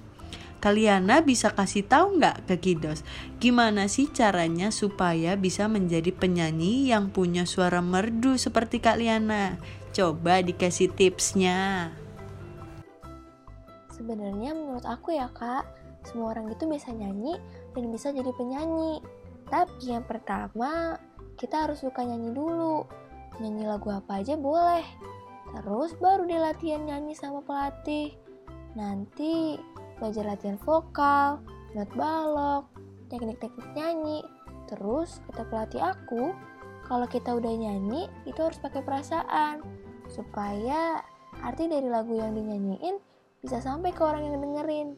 Kak 0.62 0.78
Liana 0.78 1.26
bisa 1.26 1.50
kasih 1.50 1.90
tahu 1.90 2.22
nggak 2.22 2.46
ke 2.46 2.62
Kidos, 2.62 3.02
gimana 3.42 3.90
sih 3.90 4.06
caranya 4.14 4.70
supaya 4.70 5.34
bisa 5.34 5.66
menjadi 5.66 6.14
penyanyi 6.14 6.94
yang 6.94 7.10
punya 7.10 7.50
suara 7.50 7.82
merdu 7.82 8.38
seperti 8.38 8.78
Kak 8.78 9.02
Liana? 9.02 9.58
Coba 9.98 10.46
dikasih 10.46 10.94
tipsnya. 10.94 11.90
Sebenarnya 13.98 14.54
menurut 14.54 14.86
aku 14.86 15.18
ya 15.18 15.26
kak, 15.34 15.66
semua 16.06 16.38
orang 16.38 16.54
itu 16.54 16.70
bisa 16.70 16.94
nyanyi 16.94 17.34
dan 17.74 17.90
bisa 17.90 18.14
jadi 18.14 18.30
penyanyi. 18.30 19.02
Tapi 19.50 19.90
yang 19.90 20.06
pertama, 20.06 21.02
kita 21.34 21.66
harus 21.66 21.82
suka 21.82 22.06
nyanyi 22.06 22.30
dulu 22.30 23.01
nyanyi 23.42 23.66
lagu 23.66 23.90
apa 23.90 24.22
aja 24.22 24.38
boleh. 24.38 24.86
Terus 25.52 25.98
baru 25.98 26.30
dia 26.30 26.40
latihan 26.40 26.86
nyanyi 26.86 27.18
sama 27.18 27.42
pelatih. 27.42 28.14
Nanti 28.78 29.60
belajar 30.00 30.24
latihan 30.30 30.62
vokal, 30.62 31.42
not 31.74 31.90
balok, 31.98 32.70
teknik-teknik 33.10 33.68
nyanyi. 33.76 34.22
Terus 34.70 35.20
kata 35.28 35.44
pelatih 35.50 35.82
aku, 35.84 36.32
kalau 36.88 37.08
kita 37.10 37.36
udah 37.36 37.52
nyanyi 37.52 38.08
itu 38.24 38.40
harus 38.40 38.62
pakai 38.62 38.86
perasaan 38.86 39.60
supaya 40.08 41.04
arti 41.44 41.68
dari 41.68 41.88
lagu 41.88 42.16
yang 42.16 42.36
dinyanyiin 42.36 43.00
bisa 43.40 43.64
sampai 43.64 43.92
ke 43.92 44.02
orang 44.04 44.28
yang 44.28 44.40
dengerin. 44.40 44.96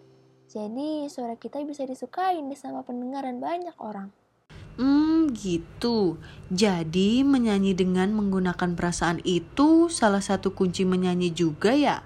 Jadi 0.50 1.08
suara 1.10 1.40
kita 1.40 1.64
bisa 1.66 1.88
disukain 1.88 2.50
sama 2.54 2.84
pendengar 2.86 3.26
dan 3.26 3.40
banyak 3.42 3.74
orang. 3.80 4.14
Hmm, 4.74 5.30
gitu. 5.38 6.18
Jadi 6.50 7.22
menyanyi 7.22 7.78
dengan 7.78 8.10
menggunakan 8.18 8.74
perasaan 8.74 9.22
itu 9.22 9.90
salah 9.94 10.22
satu 10.22 10.58
kunci 10.58 10.82
menyanyi 10.82 11.30
juga 11.30 11.78
ya? 11.78 12.02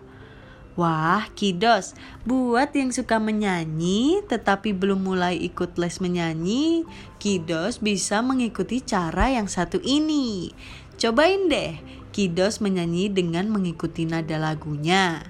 Wah, 0.78 1.26
Kidos, 1.34 1.98
buat 2.22 2.70
yang 2.78 2.94
suka 2.94 3.18
menyanyi 3.18 4.22
tetapi 4.30 4.78
belum 4.78 5.10
mulai 5.10 5.34
ikut 5.34 5.74
les 5.80 5.98
menyanyi, 5.98 6.86
Kidos 7.18 7.82
bisa 7.82 8.22
mengikuti 8.22 8.84
cara 8.86 9.34
yang 9.34 9.50
satu 9.50 9.82
ini. 9.82 10.54
Cobain 11.02 11.50
deh, 11.50 11.82
Kidos 12.14 12.62
menyanyi 12.62 13.10
dengan 13.10 13.50
mengikuti 13.50 14.06
nada 14.06 14.38
lagunya. 14.38 15.26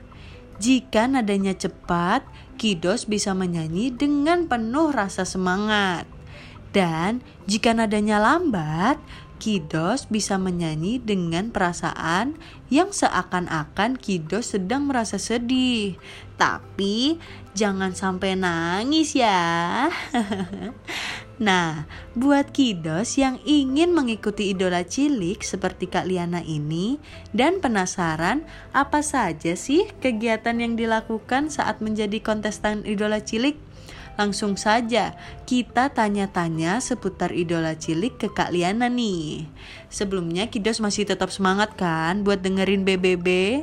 Jika 0.59 1.07
nadanya 1.07 1.55
cepat, 1.55 2.27
Kidos 2.59 3.07
bisa 3.07 3.31
menyanyi 3.31 3.93
dengan 3.95 4.49
penuh 4.51 4.91
rasa 4.91 5.23
semangat. 5.23 6.16
Dan 6.75 7.23
jika 7.47 7.71
nadanya 7.71 8.19
lambat, 8.19 8.99
Kidos 9.37 10.09
bisa 10.09 10.41
menyanyi 10.41 10.97
dengan 10.97 11.53
perasaan 11.53 12.41
yang 12.73 12.89
seakan-akan 12.89 13.93
Kidos 14.01 14.57
sedang 14.57 14.89
merasa 14.89 15.21
sedih. 15.21 15.93
Tapi 16.41 17.21
jangan 17.53 17.93
sampai 17.93 18.33
nangis 18.33 19.13
ya. 19.13 19.93
nah, 21.47 21.85
buat 22.17 22.49
Kidos 22.49 23.21
yang 23.21 23.37
ingin 23.45 23.93
mengikuti 23.93 24.57
idola 24.57 24.81
cilik 24.81 25.45
seperti 25.45 25.85
Kak 25.85 26.09
Liana 26.09 26.41
ini 26.41 26.97
dan 27.29 27.61
penasaran 27.61 28.41
apa 28.73 29.05
saja 29.05 29.53
sih 29.53 29.85
kegiatan 30.01 30.57
yang 30.57 30.73
dilakukan 30.73 31.53
saat 31.53 31.77
menjadi 31.77 32.17
kontestan 32.25 32.81
idola 32.89 33.21
cilik? 33.21 33.66
Langsung 34.17 34.57
saja 34.57 35.13
kita 35.45 35.93
tanya-tanya 35.93 36.81
seputar 36.81 37.29
idola 37.29 37.77
cilik 37.77 38.17
ke 38.17 38.27
Kak 38.33 38.49
Liana 38.49 38.89
nih. 38.89 39.45
Sebelumnya 39.93 40.49
Kidos 40.49 40.81
masih 40.81 41.05
tetap 41.05 41.29
semangat 41.29 41.77
kan 41.77 42.25
buat 42.25 42.41
dengerin 42.41 42.81
BBB? 42.81 43.61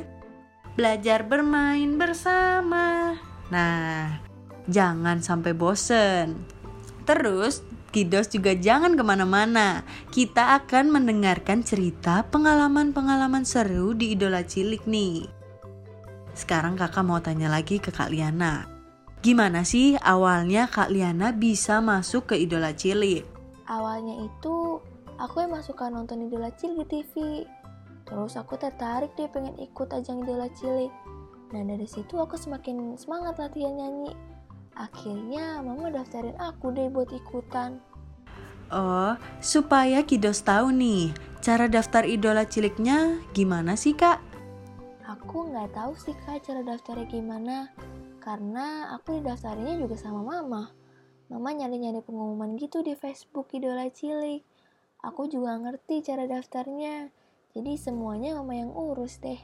Belajar 0.79 1.27
bermain 1.27 1.99
bersama. 1.99 3.19
Nah, 3.51 4.23
jangan 4.71 5.19
sampai 5.19 5.51
bosen. 5.51 6.39
Terus 7.03 7.59
Kidos 7.91 8.27
juga 8.31 8.51
jangan 8.55 8.95
ke 8.95 9.03
mana-mana. 9.03 9.83
Kita 10.11 10.55
akan 10.59 10.91
mendengarkan 10.91 11.63
cerita 11.63 12.27
pengalaman-pengalaman 12.31 13.43
seru 13.43 13.95
di 13.95 14.15
idola 14.15 14.43
cilik 14.43 14.83
nih. 14.87 15.27
Sekarang 16.35 16.75
kakak 16.75 17.07
mau 17.07 17.23
tanya 17.23 17.47
lagi 17.47 17.79
ke 17.79 17.95
Kak 17.95 18.11
Liana. 18.11 18.74
Gimana 19.25 19.65
sih 19.65 19.97
awalnya 20.05 20.69
Kak 20.69 20.93
Liana 20.93 21.33
bisa 21.33 21.81
masuk 21.81 22.29
ke 22.29 22.35
Idola 22.37 22.77
Cilik? 22.77 23.25
Awalnya 23.65 24.21
itu 24.21 24.77
aku 25.17 25.41
yang 25.41 25.65
suka 25.65 25.89
nonton 25.89 26.29
Idola 26.29 26.53
Cilik 26.53 26.85
di 26.85 27.01
TV. 27.01 27.13
Terus 28.05 28.37
aku 28.37 28.53
tertarik 28.61 29.17
deh 29.17 29.25
pengen 29.25 29.57
ikut 29.57 29.89
ajang 29.89 30.21
Idola 30.21 30.45
Cilik. 30.53 30.93
Nah 31.57 31.61
dari 31.65 31.89
situ 31.89 32.21
aku 32.21 32.37
semakin 32.37 32.93
semangat 33.01 33.41
latihan 33.41 33.73
nyanyi. 33.73 34.13
Akhirnya 34.77 35.57
mama 35.65 35.89
daftarin 35.89 36.37
aku 36.37 36.69
deh 36.69 36.85
buat 36.93 37.09
ikutan. 37.09 37.81
Oh, 38.69 39.17
supaya 39.41 40.05
Kidos 40.05 40.45
tahu 40.45 40.69
nih, 40.69 41.09
cara 41.41 41.65
daftar 41.65 42.05
idola 42.05 42.45
ciliknya 42.45 43.17
gimana 43.33 43.73
sih 43.73 43.97
kak? 43.97 44.21
Aku 45.09 45.49
nggak 45.49 45.73
tahu 45.73 45.97
sih 45.97 46.13
kak 46.29 46.45
cara 46.45 46.61
daftarnya 46.61 47.09
gimana 47.09 47.73
karena 48.25 48.89
aku 48.97 49.21
didaftarinnya 49.21 49.77
juga 49.77 49.93
sama 50.01 50.25
mama. 50.25 50.73
Mama 51.29 51.49
nyari-nyari 51.53 52.01
pengumuman 52.01 52.57
gitu 52.57 52.81
di 52.81 52.97
Facebook 52.97 53.53
Idola 53.53 53.85
Cilik. 53.93 54.41
Aku 55.05 55.29
juga 55.29 55.53
ngerti 55.61 56.01
cara 56.01 56.25
daftarnya. 56.25 57.13
Jadi 57.53 57.77
semuanya 57.77 58.33
mama 58.41 58.57
yang 58.57 58.73
urus 58.73 59.21
deh. 59.21 59.37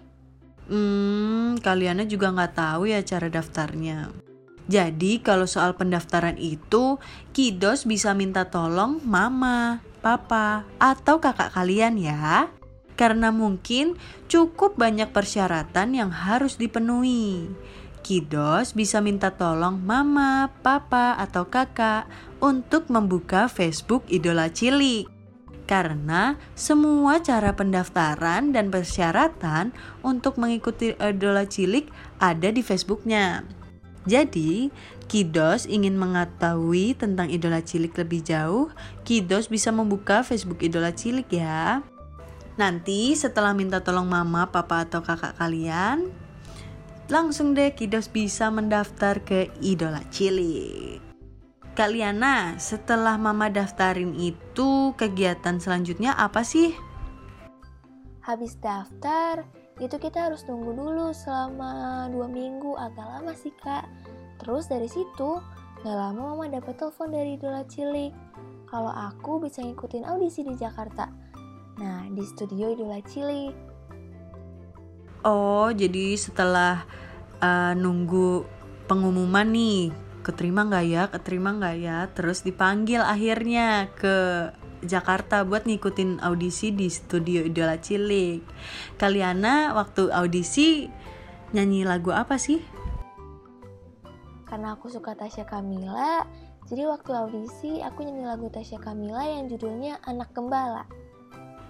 Hmm, 0.65 1.62
kaliannya 1.62 2.10
juga 2.10 2.34
nggak 2.34 2.54
tahu 2.58 2.89
ya 2.89 3.06
cara 3.06 3.30
daftarnya. 3.30 4.10
Jadi 4.65 5.22
kalau 5.22 5.46
soal 5.46 5.78
pendaftaran 5.78 6.41
itu, 6.41 6.98
Kidos 7.38 7.86
bisa 7.86 8.17
minta 8.17 8.50
tolong 8.50 8.98
mama, 9.06 9.86
papa, 10.02 10.65
atau 10.82 11.22
kakak 11.22 11.54
kalian 11.54 12.02
ya. 12.02 12.50
Karena 12.98 13.34
mungkin 13.34 13.98
cukup 14.30 14.78
banyak 14.78 15.10
persyaratan 15.10 15.98
yang 15.98 16.13
harus 16.13 16.58
dipenuhi. 16.62 17.50
Kidos 18.02 18.74
bisa 18.74 18.98
minta 19.00 19.30
tolong 19.38 19.78
mama, 19.78 20.50
papa, 20.66 21.14
atau 21.22 21.46
kakak 21.46 22.10
untuk 22.42 22.90
membuka 22.90 23.46
Facebook 23.46 24.04
Idola 24.10 24.50
Cilik. 24.50 25.06
Karena 25.70 26.36
semua 26.58 27.22
cara 27.24 27.56
pendaftaran 27.56 28.52
dan 28.52 28.74
persyaratan 28.74 29.72
untuk 30.02 30.42
mengikuti 30.42 30.98
Idola 30.98 31.46
Cilik 31.46 31.88
ada 32.18 32.50
di 32.50 32.66
Facebooknya. 32.66 33.46
Jadi, 34.10 34.74
Kidos 35.06 35.70
ingin 35.70 35.94
mengetahui 35.96 36.98
tentang 36.98 37.30
Idola 37.30 37.62
Cilik 37.62 37.94
lebih 37.94 38.26
jauh, 38.26 38.74
Kidos 39.06 39.48
bisa 39.48 39.70
membuka 39.70 40.26
Facebook 40.26 40.66
Idola 40.66 40.90
Cilik 40.90 41.30
ya. 41.30 41.86
Nanti 42.58 43.16
setelah 43.16 43.56
minta 43.56 43.80
tolong 43.80 44.10
mama, 44.10 44.50
papa, 44.50 44.84
atau 44.84 45.00
kakak 45.00 45.38
kalian, 45.40 46.12
langsung 47.12 47.52
deh 47.52 47.76
Kidos 47.76 48.08
bisa 48.08 48.47
mendaftar 48.47 49.19
ke 49.21 49.52
Idola 49.60 50.00
Cilik. 50.10 51.04
Kaliana, 51.76 52.56
setelah 52.56 53.19
mama 53.19 53.52
daftarin 53.52 54.15
itu, 54.15 54.95
kegiatan 54.95 55.60
selanjutnya 55.60 56.15
apa 56.15 56.43
sih? 56.43 56.71
Habis 58.24 58.56
daftar, 58.60 59.43
itu 59.80 59.95
kita 60.00 60.32
harus 60.32 60.43
tunggu 60.47 60.71
dulu 60.71 61.12
selama 61.12 62.08
dua 62.12 62.28
minggu, 62.32 62.76
agak 62.80 63.08
lama 63.08 63.32
sih 63.36 63.52
kak. 63.60 63.88
Terus 64.39 64.67
dari 64.67 64.88
situ, 64.88 65.39
gak 65.84 65.95
lama 65.95 66.36
mama 66.36 66.47
dapat 66.47 66.76
telepon 66.76 67.12
dari 67.12 67.36
Idola 67.39 67.63
Cilik. 67.67 68.12
Kalau 68.67 68.91
aku 68.91 69.39
bisa 69.43 69.60
ngikutin 69.63 70.08
audisi 70.08 70.47
di 70.47 70.56
Jakarta. 70.56 71.12
Nah, 71.80 72.08
di 72.08 72.24
studio 72.24 72.71
Idola 72.71 73.00
Cilik. 73.04 73.70
Oh, 75.21 75.69
jadi 75.69 76.17
setelah 76.17 76.81
uh, 77.38 77.77
nunggu 77.77 78.41
pengumuman 78.89 79.45
nih, 79.53 79.93
keterima 80.25 80.65
nggak 80.65 80.86
ya, 80.89 81.03
keterima 81.13 81.53
nggak 81.57 81.75
ya, 81.77 82.10
terus 82.10 82.41
dipanggil 82.41 83.05
akhirnya 83.05 83.93
ke 83.93 84.49
Jakarta 84.81 85.45
buat 85.45 85.69
ngikutin 85.69 86.25
audisi 86.25 86.73
di 86.73 86.89
studio 86.89 87.45
Idola 87.45 87.77
Cilik. 87.77 88.41
Kaliana 88.97 89.77
waktu 89.77 90.10
audisi 90.10 90.89
nyanyi 91.53 91.86
lagu 91.86 92.10
apa 92.10 92.41
sih? 92.41 92.57
Karena 94.49 94.73
aku 94.73 94.89
suka 94.89 95.13
Tasya 95.13 95.45
Kamila, 95.45 96.25
jadi 96.65 96.89
waktu 96.89 97.13
audisi 97.13 97.77
aku 97.86 98.01
nyanyi 98.01 98.25
lagu 98.25 98.49
Tasya 98.49 98.81
Kamila 98.81 99.21
yang 99.21 99.53
judulnya 99.53 100.01
Anak 100.01 100.34
Gembala. 100.34 100.89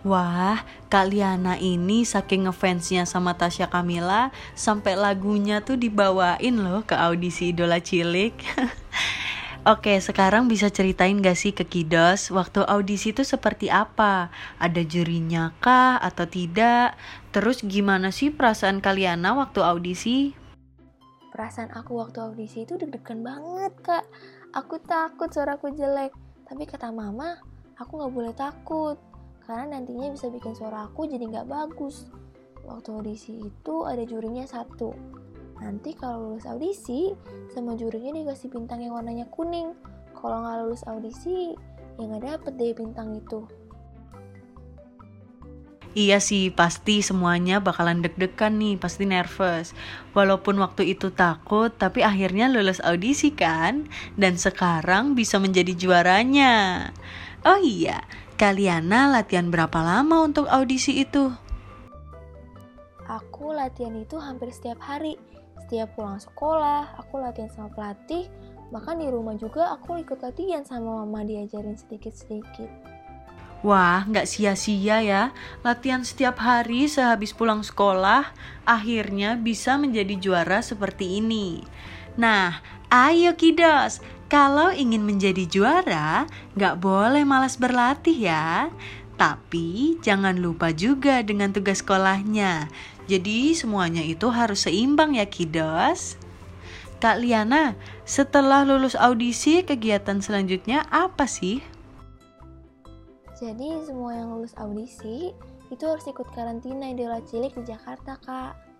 Wah, 0.02 0.66
Kak 0.90 1.14
Liana 1.14 1.62
ini 1.62 2.02
saking 2.02 2.50
ngefansnya 2.50 3.06
sama 3.06 3.38
Tasya 3.38 3.70
Kamila 3.70 4.34
sampai 4.58 4.98
lagunya 4.98 5.62
tuh 5.62 5.78
dibawain 5.78 6.58
loh 6.58 6.82
ke 6.82 6.98
audisi 6.98 7.54
Idola 7.54 7.78
Cilik. 7.78 8.34
Oke, 9.70 9.94
sekarang 10.02 10.50
bisa 10.50 10.74
ceritain 10.74 11.22
gak 11.22 11.38
sih 11.38 11.54
ke 11.54 11.70
Kidos 11.70 12.34
waktu 12.34 12.66
audisi 12.66 13.14
itu 13.14 13.22
seperti 13.22 13.70
apa? 13.70 14.34
Ada 14.58 14.82
jurinya 14.82 15.54
kah 15.62 16.02
atau 16.02 16.26
tidak? 16.26 16.98
Terus 17.30 17.62
gimana 17.62 18.10
sih 18.10 18.34
perasaan 18.34 18.82
Kaliana 18.82 19.38
waktu 19.38 19.62
audisi? 19.62 20.34
Perasaan 21.30 21.78
aku 21.78 22.02
waktu 22.02 22.26
audisi 22.26 22.66
itu 22.66 22.74
deg-degan 22.74 23.22
banget 23.22 23.74
kak. 23.86 24.06
Aku 24.58 24.82
takut 24.82 25.30
suaraku 25.30 25.78
jelek. 25.78 26.10
Tapi 26.50 26.66
kata 26.66 26.90
mama, 26.90 27.38
aku 27.78 28.02
gak 28.02 28.14
boleh 28.18 28.34
takut 28.34 29.11
karena 29.52 29.84
nantinya 29.84 30.16
bisa 30.16 30.32
bikin 30.32 30.56
suara 30.56 30.88
aku 30.88 31.12
jadi 31.12 31.28
nggak 31.28 31.52
bagus. 31.52 32.08
Waktu 32.64 32.88
audisi 32.96 33.44
itu 33.44 33.84
ada 33.84 34.00
jurinya 34.08 34.48
satu. 34.48 34.96
Nanti 35.60 35.92
kalau 35.92 36.32
lulus 36.32 36.48
audisi, 36.48 37.12
sama 37.52 37.76
jurinya 37.76 38.16
dikasih 38.16 38.48
bintang 38.48 38.80
yang 38.80 38.96
warnanya 38.96 39.28
kuning. 39.28 39.76
Kalau 40.16 40.40
nggak 40.40 40.58
lulus 40.64 40.88
audisi, 40.88 41.52
ya 42.00 42.04
nggak 42.08 42.24
dapet 42.24 42.54
deh 42.56 42.72
bintang 42.72 43.12
itu. 43.20 43.44
Iya 46.00 46.24
sih, 46.24 46.48
pasti 46.56 47.04
semuanya 47.04 47.60
bakalan 47.60 48.00
deg-degan 48.00 48.56
nih, 48.56 48.80
pasti 48.80 49.04
nervous. 49.04 49.76
Walaupun 50.16 50.64
waktu 50.64 50.96
itu 50.96 51.12
takut, 51.12 51.76
tapi 51.76 52.08
akhirnya 52.08 52.48
lulus 52.48 52.80
audisi 52.80 53.36
kan? 53.36 53.92
Dan 54.16 54.40
sekarang 54.40 55.20
bisa 55.20 55.44
menjadi 55.44 55.76
juaranya. 55.76 56.88
Oh 57.44 57.60
iya, 57.60 58.00
Kaliana 58.42 59.06
latihan 59.14 59.54
berapa 59.54 59.86
lama 59.86 60.26
untuk 60.26 60.50
audisi 60.50 61.06
itu? 61.06 61.30
Aku 63.06 63.54
latihan 63.54 63.94
itu 63.94 64.18
hampir 64.18 64.50
setiap 64.50 64.82
hari. 64.82 65.14
Setiap 65.62 65.94
pulang 65.94 66.18
sekolah, 66.18 66.98
aku 66.98 67.22
latihan 67.22 67.54
sama 67.54 67.70
pelatih. 67.70 68.26
Bahkan 68.74 68.98
di 68.98 69.14
rumah 69.14 69.38
juga 69.38 69.78
aku 69.78 70.02
ikut 70.02 70.26
latihan 70.26 70.66
sama 70.66 71.06
mama 71.06 71.22
diajarin 71.22 71.78
sedikit-sedikit. 71.78 72.66
Wah, 73.62 74.10
nggak 74.10 74.26
sia-sia 74.26 75.06
ya. 75.06 75.24
Latihan 75.62 76.02
setiap 76.02 76.42
hari 76.42 76.90
sehabis 76.90 77.38
pulang 77.38 77.62
sekolah, 77.62 78.34
akhirnya 78.66 79.38
bisa 79.38 79.78
menjadi 79.78 80.18
juara 80.18 80.66
seperti 80.66 81.22
ini. 81.22 81.62
Nah, 82.18 82.58
ayo 82.90 83.38
kiddos, 83.38 84.02
kalau 84.32 84.72
ingin 84.72 85.04
menjadi 85.04 85.44
juara, 85.44 86.24
nggak 86.56 86.80
boleh 86.80 87.28
malas 87.28 87.60
berlatih 87.60 88.16
ya. 88.16 88.72
Tapi 89.20 90.00
jangan 90.00 90.40
lupa 90.40 90.72
juga 90.72 91.20
dengan 91.20 91.52
tugas 91.52 91.84
sekolahnya. 91.84 92.72
Jadi 93.12 93.52
semuanya 93.52 94.00
itu 94.00 94.32
harus 94.32 94.64
seimbang 94.64 95.20
ya 95.20 95.28
kiddos. 95.28 96.16
Kak 97.04 97.20
Liana, 97.20 97.76
setelah 98.08 98.64
lulus 98.64 98.96
audisi, 98.96 99.68
kegiatan 99.68 100.24
selanjutnya 100.24 100.88
apa 100.88 101.28
sih? 101.28 101.60
Jadi 103.36 103.84
semua 103.84 104.16
yang 104.16 104.32
lulus 104.32 104.56
audisi 104.56 105.36
itu 105.68 105.84
harus 105.84 106.08
ikut 106.08 106.32
karantina 106.32 106.88
idola 106.88 107.20
cilik 107.28 107.52
di 107.52 107.68
Jakarta, 107.68 108.16
Kak. 108.24 108.71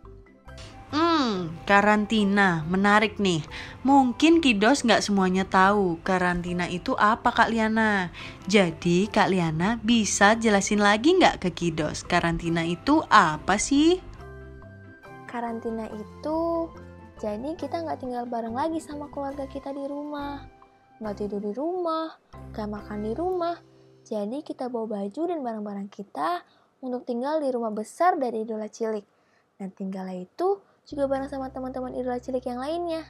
Hmm, 0.92 1.56
karantina. 1.64 2.68
Menarik 2.68 3.16
nih. 3.16 3.48
Mungkin 3.88 4.44
Kidos 4.44 4.84
nggak 4.84 5.00
semuanya 5.00 5.48
tahu 5.48 6.04
karantina 6.04 6.68
itu 6.68 7.00
apa 7.00 7.32
Kak 7.32 7.48
Liana. 7.48 8.12
Jadi 8.52 9.08
Kak 9.08 9.32
Liana 9.32 9.80
bisa 9.80 10.36
jelasin 10.36 10.84
lagi 10.84 11.16
nggak 11.16 11.48
ke 11.48 11.50
Kidos 11.56 12.04
karantina 12.04 12.68
itu 12.68 13.00
apa 13.08 13.56
sih? 13.56 14.04
Karantina 15.32 15.88
itu 15.96 16.68
jadi 17.24 17.56
kita 17.56 17.88
nggak 17.88 18.04
tinggal 18.04 18.28
bareng 18.28 18.52
lagi 18.52 18.84
sama 18.84 19.08
keluarga 19.08 19.48
kita 19.48 19.72
di 19.72 19.88
rumah. 19.88 20.44
Nggak 21.00 21.24
tidur 21.24 21.40
di 21.40 21.56
rumah, 21.56 22.12
nggak 22.52 22.68
makan 22.68 23.00
di 23.08 23.14
rumah. 23.16 23.56
Jadi 24.04 24.44
kita 24.44 24.68
bawa 24.68 25.00
baju 25.00 25.22
dan 25.24 25.40
barang-barang 25.40 25.88
kita 25.88 26.44
untuk 26.84 27.08
tinggal 27.08 27.40
di 27.40 27.48
rumah 27.48 27.72
besar 27.72 28.20
dari 28.20 28.44
idola 28.44 28.68
cilik. 28.68 29.08
Dan 29.56 29.70
tinggalnya 29.72 30.26
itu 30.26 30.71
juga 30.86 31.08
bareng 31.08 31.30
sama 31.30 31.54
teman-teman 31.54 31.94
idola 31.94 32.18
cilik 32.18 32.46
yang 32.46 32.60
lainnya. 32.60 33.06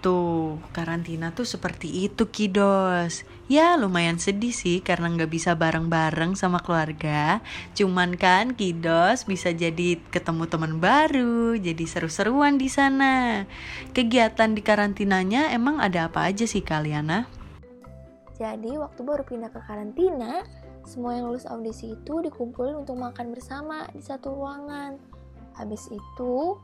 Tuh, 0.00 0.56
karantina 0.72 1.28
tuh 1.36 1.44
seperti 1.44 2.08
itu 2.08 2.24
Kidos. 2.32 3.28
Ya 3.52 3.76
lumayan 3.76 4.16
sedih 4.16 4.48
sih 4.48 4.80
karena 4.80 5.12
nggak 5.12 5.28
bisa 5.28 5.52
bareng-bareng 5.52 6.40
sama 6.40 6.64
keluarga. 6.64 7.44
Cuman 7.76 8.16
kan 8.16 8.56
Kidos 8.56 9.28
bisa 9.28 9.52
jadi 9.52 10.00
ketemu 10.08 10.48
teman 10.48 10.80
baru, 10.80 11.52
jadi 11.60 11.84
seru-seruan 11.84 12.56
di 12.56 12.72
sana. 12.72 13.44
Kegiatan 13.92 14.56
di 14.56 14.64
karantinanya 14.64 15.52
emang 15.52 15.84
ada 15.84 16.08
apa 16.08 16.24
aja 16.24 16.48
sih 16.48 16.64
kalian? 16.64 17.28
Jadi 18.40 18.72
waktu 18.80 19.04
baru 19.04 19.20
pindah 19.20 19.52
ke 19.52 19.60
karantina, 19.68 20.48
semua 20.88 21.12
yang 21.12 21.28
lulus 21.28 21.44
audisi 21.44 21.92
itu 21.92 22.24
dikumpulin 22.24 22.72
untuk 22.72 22.96
makan 22.96 23.36
bersama 23.36 23.84
di 23.92 24.00
satu 24.00 24.32
ruangan. 24.32 24.96
Habis 25.60 25.92
itu, 25.92 26.56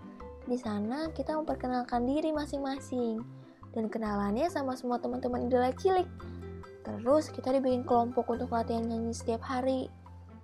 di 0.47 0.59
sana 0.59 1.11
kita 1.11 1.35
memperkenalkan 1.35 2.07
diri 2.07 2.31
masing-masing 2.31 3.19
dan 3.75 3.91
kenalannya 3.91 4.47
sama 4.47 4.79
semua 4.79 5.03
teman-teman 5.03 5.51
idola 5.51 5.75
cilik. 5.75 6.07
Terus 6.87 7.29
kita 7.35 7.51
dibikin 7.51 7.83
kelompok 7.83 8.31
untuk 8.31 8.55
latihan 8.55 8.87
nyanyi 8.87 9.11
setiap 9.11 9.43
hari. 9.43 9.91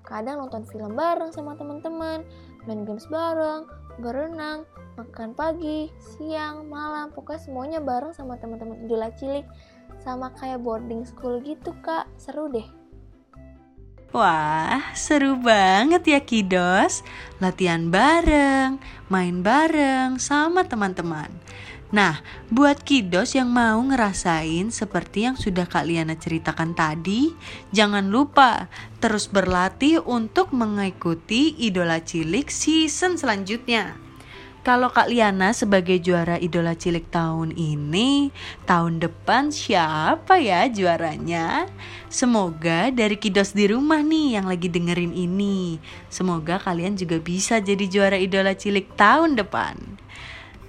Kadang 0.03 0.43
nonton 0.43 0.67
film 0.67 0.99
bareng 0.99 1.31
sama 1.31 1.55
teman-teman, 1.55 2.27
main 2.67 2.83
games 2.83 3.07
bareng, 3.07 3.65
berenang, 4.03 4.67
makan 4.99 5.33
pagi, 5.38 5.88
siang, 6.03 6.67
malam, 6.67 7.15
pokoknya 7.15 7.41
semuanya 7.41 7.79
bareng 7.79 8.11
sama 8.11 8.35
teman-teman 8.43 8.83
idola 8.83 9.15
cilik. 9.15 9.47
Sama 10.03 10.35
kayak 10.35 10.67
boarding 10.67 11.07
school 11.07 11.38
gitu 11.38 11.71
kak, 11.87 12.11
seru 12.19 12.51
deh. 12.51 12.82
Wah, 14.12 14.92
seru 14.92 15.40
banget 15.40 16.05
ya 16.05 16.20
Kidos. 16.20 17.01
Latihan 17.40 17.88
bareng, 17.88 18.77
main 19.09 19.40
bareng 19.40 20.20
sama 20.20 20.68
teman-teman. 20.68 21.33
Nah, 21.96 22.20
buat 22.53 22.85
Kidos 22.85 23.33
yang 23.33 23.48
mau 23.48 23.81
ngerasain 23.81 24.68
seperti 24.68 25.25
yang 25.25 25.40
sudah 25.40 25.64
Kak 25.64 25.88
Liana 25.88 26.12
ceritakan 26.20 26.77
tadi, 26.77 27.33
jangan 27.72 28.12
lupa 28.12 28.68
terus 29.01 29.33
berlatih 29.33 30.05
untuk 30.05 30.53
mengikuti 30.53 31.57
Idola 31.57 32.05
Cilik 32.05 32.53
season 32.53 33.16
selanjutnya. 33.16 33.96
Kalau 34.62 34.94
Kak 34.94 35.11
Liana 35.11 35.51
sebagai 35.51 35.98
juara 35.98 36.38
idola 36.38 36.79
cilik 36.79 37.11
tahun 37.11 37.51
ini, 37.59 38.31
tahun 38.62 39.03
depan 39.03 39.51
siapa 39.51 40.38
ya 40.38 40.70
juaranya? 40.70 41.66
Semoga 42.07 42.94
dari 42.94 43.18
kidos 43.18 43.59
di 43.59 43.66
rumah 43.66 44.07
nih 44.07 44.38
yang 44.38 44.46
lagi 44.46 44.70
dengerin 44.70 45.18
ini. 45.18 45.83
Semoga 46.07 46.62
kalian 46.62 46.94
juga 46.94 47.18
bisa 47.18 47.59
jadi 47.59 47.90
juara 47.90 48.14
idola 48.14 48.55
cilik 48.55 48.94
tahun 48.94 49.35
depan. 49.35 49.98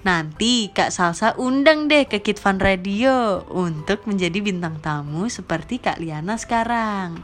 Nanti 0.02 0.74
Kak 0.74 0.90
Salsa 0.90 1.38
undang 1.38 1.86
deh 1.86 2.10
ke 2.10 2.18
Kid 2.18 2.42
Fun 2.42 2.58
Radio 2.58 3.46
untuk 3.54 4.10
menjadi 4.10 4.42
bintang 4.42 4.82
tamu 4.82 5.30
seperti 5.30 5.78
Kak 5.78 6.02
Liana 6.02 6.34
sekarang. 6.42 7.22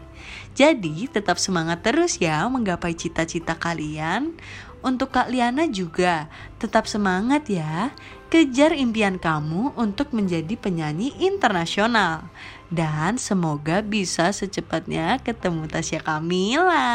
Jadi 0.53 1.07
tetap 1.09 1.39
semangat 1.39 1.81
terus 1.81 2.19
ya 2.19 2.45
menggapai 2.45 2.91
cita-cita 2.91 3.55
kalian 3.55 4.35
untuk 4.79 5.11
Kak 5.11 5.27
Liana 5.27 5.67
juga, 5.67 6.31
tetap 6.57 6.87
semangat 6.87 7.47
ya. 7.51 7.91
Kejar 8.29 8.77
impian 8.77 9.17
kamu 9.17 9.73
untuk 9.73 10.13
menjadi 10.13 10.53
penyanyi 10.53 11.17
internasional. 11.17 12.29
Dan 12.69 13.17
semoga 13.17 13.81
bisa 13.81 14.29
secepatnya 14.29 15.17
ketemu 15.25 15.65
Tasya 15.65 16.05
Kamila. 16.05 16.89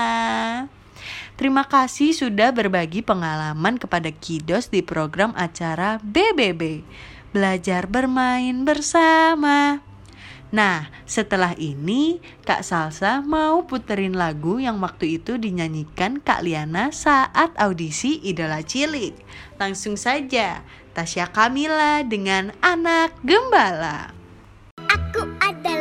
Terima 1.34 1.66
kasih 1.66 2.14
sudah 2.14 2.54
berbagi 2.54 3.02
pengalaman 3.02 3.76
kepada 3.82 4.14
Kidos 4.14 4.70
di 4.70 4.86
program 4.86 5.34
acara 5.34 5.98
BBB. 6.06 6.86
Belajar 7.34 7.90
bermain 7.90 8.62
bersama. 8.62 9.93
Nah, 10.52 10.86
setelah 11.08 11.56
ini 11.58 12.22
Kak 12.46 12.62
Salsa 12.62 13.24
mau 13.24 13.66
puterin 13.66 14.14
lagu 14.14 14.60
yang 14.62 14.78
waktu 14.78 15.18
itu 15.22 15.40
dinyanyikan 15.40 16.22
Kak 16.22 16.44
Liana 16.46 16.94
saat 16.94 17.56
audisi 17.58 18.22
Idola 18.22 18.62
Cilik. 18.62 19.18
Langsung 19.58 19.98
saja, 19.98 20.62
Tasya 20.94 21.34
Kamila 21.34 22.06
dengan 22.06 22.54
Anak 22.62 23.18
Gembala. 23.26 24.14
Aku 24.86 25.26
adalah 25.42 25.73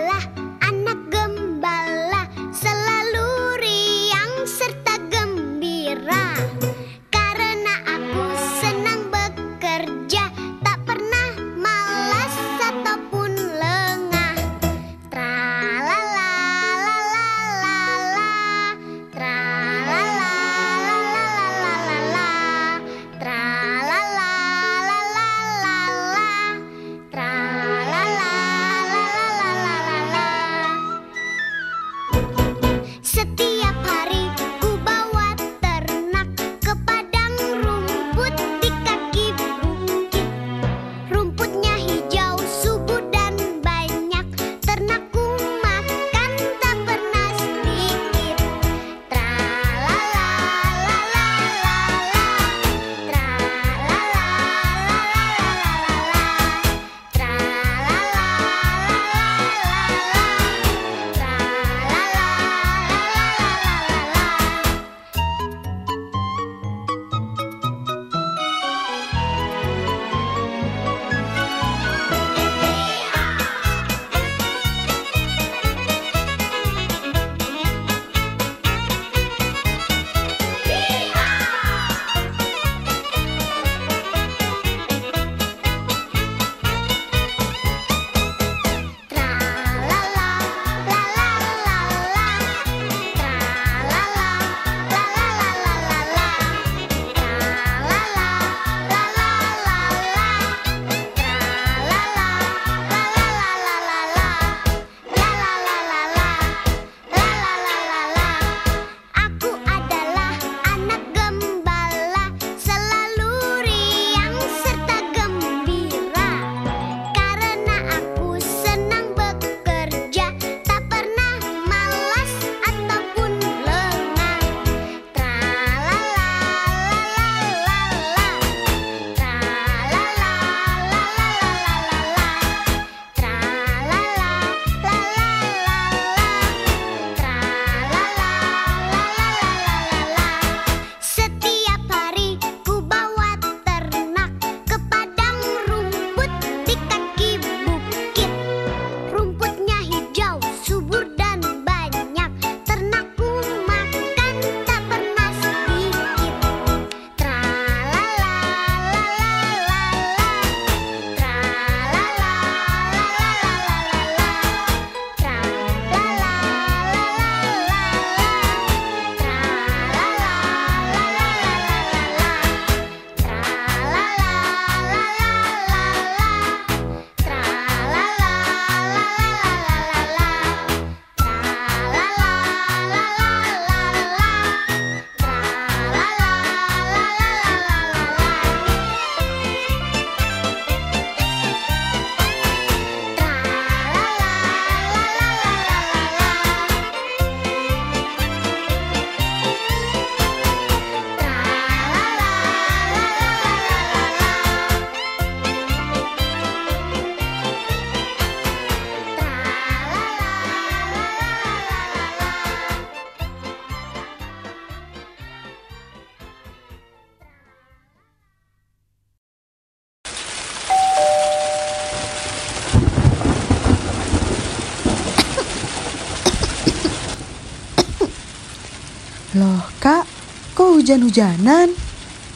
hujan-hujanan? 230.84 231.72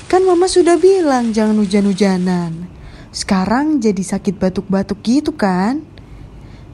Kan 0.08 0.24
mama 0.24 0.48
sudah 0.48 0.80
bilang 0.80 1.36
jangan 1.36 1.60
hujan-hujanan. 1.60 2.72
Sekarang 3.12 3.84
jadi 3.84 4.00
sakit 4.00 4.40
batuk-batuk 4.40 5.04
gitu 5.04 5.36
kan? 5.36 5.84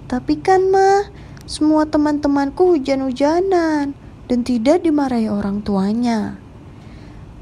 Tapi 0.05 0.37
kan 0.37 0.69
mah, 0.69 1.09
semua 1.49 1.89
teman-temanku 1.89 2.77
hujan-hujanan 2.77 3.97
dan 4.29 4.39
tidak 4.45 4.85
dimarahi 4.85 5.33
orang 5.33 5.65
tuanya. 5.65 6.37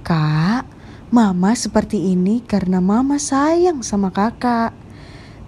Kak, 0.07 0.63
mama 1.11 1.51
seperti 1.51 2.15
ini 2.15 2.39
karena 2.39 2.79
mama 2.79 3.19
sayang 3.19 3.83
sama 3.83 4.15
kakak. 4.15 4.71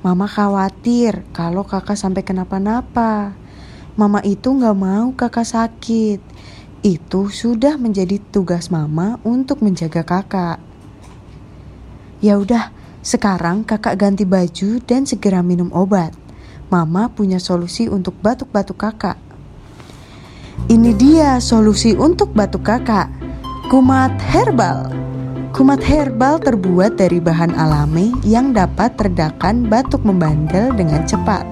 Mama 0.04 0.28
khawatir 0.28 1.24
kalau 1.32 1.64
kakak 1.64 1.96
sampai 1.96 2.28
kenapa-napa. 2.28 3.32
Mama 3.96 4.20
itu 4.28 4.52
gak 4.60 4.76
mau 4.76 5.16
kakak 5.16 5.48
sakit. 5.48 6.33
Itu 6.84 7.32
sudah 7.32 7.80
menjadi 7.80 8.20
tugas 8.20 8.68
mama 8.68 9.16
untuk 9.24 9.64
menjaga 9.64 10.04
kakak. 10.04 10.60
Ya 12.20 12.36
udah, 12.36 12.76
sekarang 13.00 13.64
kakak 13.64 13.96
ganti 13.96 14.28
baju 14.28 14.84
dan 14.84 15.08
segera 15.08 15.40
minum 15.40 15.72
obat. 15.72 16.12
Mama 16.68 17.08
punya 17.08 17.40
solusi 17.40 17.88
untuk 17.88 18.20
batuk-batuk 18.20 18.76
kakak. 18.76 19.16
Ini 20.68 20.92
dia 21.00 21.40
solusi 21.40 21.96
untuk 21.96 22.36
batuk 22.36 22.68
kakak. 22.68 23.08
Kumat 23.72 24.20
herbal. 24.20 24.92
Kumat 25.56 25.80
herbal 25.88 26.36
terbuat 26.36 27.00
dari 27.00 27.24
bahan 27.24 27.56
alami 27.56 28.12
yang 28.28 28.52
dapat 28.52 28.92
redakan 29.00 29.72
batuk 29.72 30.04
membandel 30.04 30.76
dengan 30.76 31.08
cepat. 31.08 31.48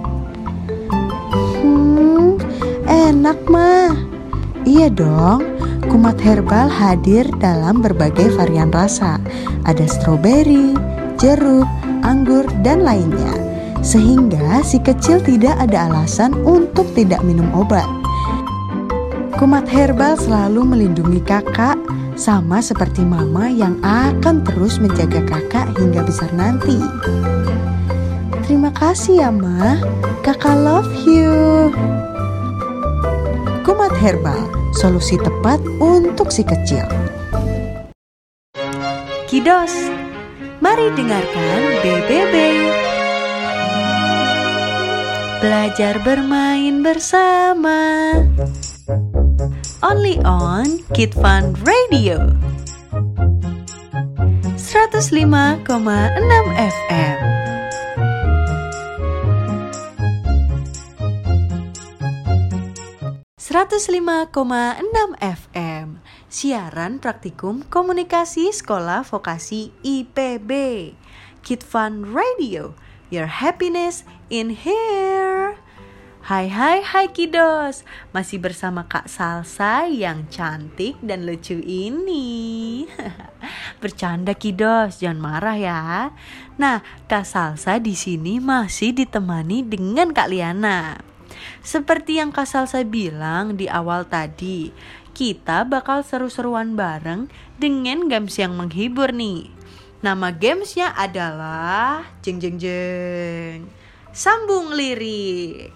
Hmm, 1.63 2.35
enak 2.83 3.39
mah. 3.47 4.10
Iya 4.61 4.93
dong, 4.93 5.41
kumat 5.89 6.21
herbal 6.21 6.69
hadir 6.69 7.25
dalam 7.41 7.81
berbagai 7.81 8.37
varian 8.37 8.69
rasa. 8.69 9.17
Ada 9.65 9.89
stroberi, 9.89 10.77
jeruk, 11.17 11.65
anggur, 12.05 12.45
dan 12.61 12.85
lainnya. 12.85 13.33
Sehingga 13.81 14.61
si 14.61 14.77
kecil 14.77 15.17
tidak 15.25 15.57
ada 15.57 15.89
alasan 15.89 16.37
untuk 16.45 16.85
tidak 16.93 17.25
minum 17.25 17.49
obat. 17.57 17.89
Kumat 19.41 19.65
herbal 19.65 20.13
selalu 20.21 20.61
melindungi 20.61 21.25
kakak 21.25 21.81
sama 22.13 22.61
seperti 22.61 23.01
mama 23.01 23.49
yang 23.49 23.81
akan 23.81 24.45
terus 24.45 24.77
menjaga 24.77 25.25
kakak 25.25 25.73
hingga 25.73 26.05
besar 26.05 26.29
nanti. 26.37 26.77
Terima 28.45 28.69
kasih 28.69 29.25
ya, 29.25 29.33
Ma. 29.33 29.81
Kakak 30.21 30.53
love 30.53 30.93
you. 31.09 31.73
Kumat 33.81 33.97
herbal, 33.97 34.45
solusi 34.77 35.17
tepat 35.17 35.57
untuk 35.81 36.29
si 36.29 36.45
kecil. 36.45 36.85
Kidos, 39.25 39.73
mari 40.61 40.93
dengarkan 40.93 41.81
BBB. 41.81 42.35
Belajar 45.41 45.97
bermain 46.05 46.85
bersama. 46.85 48.13
Only 49.81 50.21
on 50.29 50.85
Kid 50.93 51.17
Fun 51.17 51.57
Radio. 51.65 52.37
105,6 54.61 55.65
FM. 56.53 57.40
Enam 63.51 65.11
FM 65.19 65.99
Siaran 66.31 67.03
Praktikum 67.03 67.67
Komunikasi 67.67 68.47
Sekolah 68.47 69.03
Vokasi 69.03 69.75
IPB 69.83 70.51
Kid 71.43 71.59
Fun 71.59 72.15
Radio 72.15 72.79
Your 73.11 73.27
happiness 73.27 74.07
in 74.31 74.55
here. 74.55 75.59
Hai 76.23 76.47
hai 76.47 76.79
hai 76.79 77.11
kiddos. 77.11 77.83
Masih 78.15 78.39
bersama 78.39 78.87
Kak 78.87 79.11
Salsa 79.11 79.83
yang 79.91 80.31
cantik 80.31 80.95
dan 81.03 81.27
lucu 81.27 81.59
ini. 81.59 82.87
Bercanda 83.83 84.31
kiddos, 84.31 85.03
jangan 85.03 85.19
marah 85.19 85.57
ya. 85.59 85.79
Nah, 86.55 86.87
Kak 87.11 87.27
Salsa 87.27 87.83
di 87.83 87.99
sini 87.99 88.39
masih 88.39 88.95
ditemani 88.95 89.67
dengan 89.67 90.15
Kak 90.15 90.31
Liana 90.31 91.10
Seperti 91.61 92.17
yang 92.19 92.33
Kak 92.33 92.47
Salsa 92.47 92.81
bilang 92.85 93.59
di 93.59 93.67
awal 93.67 94.07
tadi 94.07 94.71
Kita 95.11 95.67
bakal 95.67 96.07
seru-seruan 96.07 96.79
bareng 96.79 97.27
dengan 97.59 98.07
games 98.07 98.39
yang 98.39 98.55
menghibur 98.55 99.11
nih. 99.11 99.51
Nama 100.01 100.33
gamesnya 100.33 100.95
adalah 100.95 102.07
Jeng 102.23 102.41
jeng 102.41 102.57
jeng. 102.57 103.69
Sambung 104.15 104.73
lirik. 104.73 105.71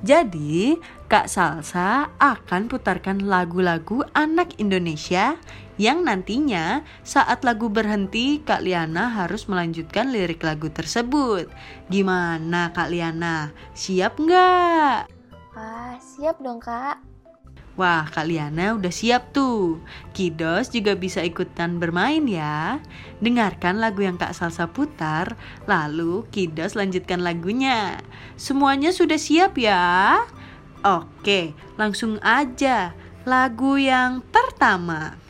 Jadi, 0.00 0.80
Kak 1.12 1.28
Salsa 1.28 2.08
akan 2.16 2.72
putarkan 2.72 3.20
lagu-lagu 3.28 4.00
anak 4.16 4.56
Indonesia 4.56 5.36
yang 5.80 6.04
nantinya 6.04 6.84
saat 7.00 7.40
lagu 7.40 7.72
berhenti 7.72 8.44
Kak 8.44 8.60
Liana 8.60 9.08
harus 9.08 9.48
melanjutkan 9.48 10.12
lirik 10.12 10.44
lagu 10.44 10.68
tersebut. 10.68 11.48
Gimana 11.88 12.68
Kak 12.76 12.92
Liana? 12.92 13.48
Siap 13.72 14.20
nggak? 14.20 15.08
Wah, 15.56 15.96
siap 15.96 16.36
dong 16.44 16.60
kak. 16.60 17.00
Wah, 17.80 18.04
Kak 18.12 18.28
Liana 18.28 18.76
udah 18.76 18.92
siap 18.92 19.32
tuh. 19.32 19.80
Kidos 20.12 20.68
juga 20.68 20.92
bisa 21.00 21.24
ikutan 21.24 21.80
bermain 21.80 22.28
ya. 22.28 22.76
Dengarkan 23.24 23.80
lagu 23.80 24.04
yang 24.04 24.20
Kak 24.20 24.36
Salsa 24.36 24.68
putar, 24.68 25.32
lalu 25.64 26.28
Kidos 26.28 26.76
lanjutkan 26.76 27.24
lagunya. 27.24 28.04
Semuanya 28.36 28.92
sudah 28.92 29.16
siap 29.16 29.56
ya? 29.56 30.20
Oke, 30.84 31.56
langsung 31.80 32.20
aja. 32.20 32.92
Lagu 33.24 33.80
yang 33.80 34.20
pertama. 34.28 35.29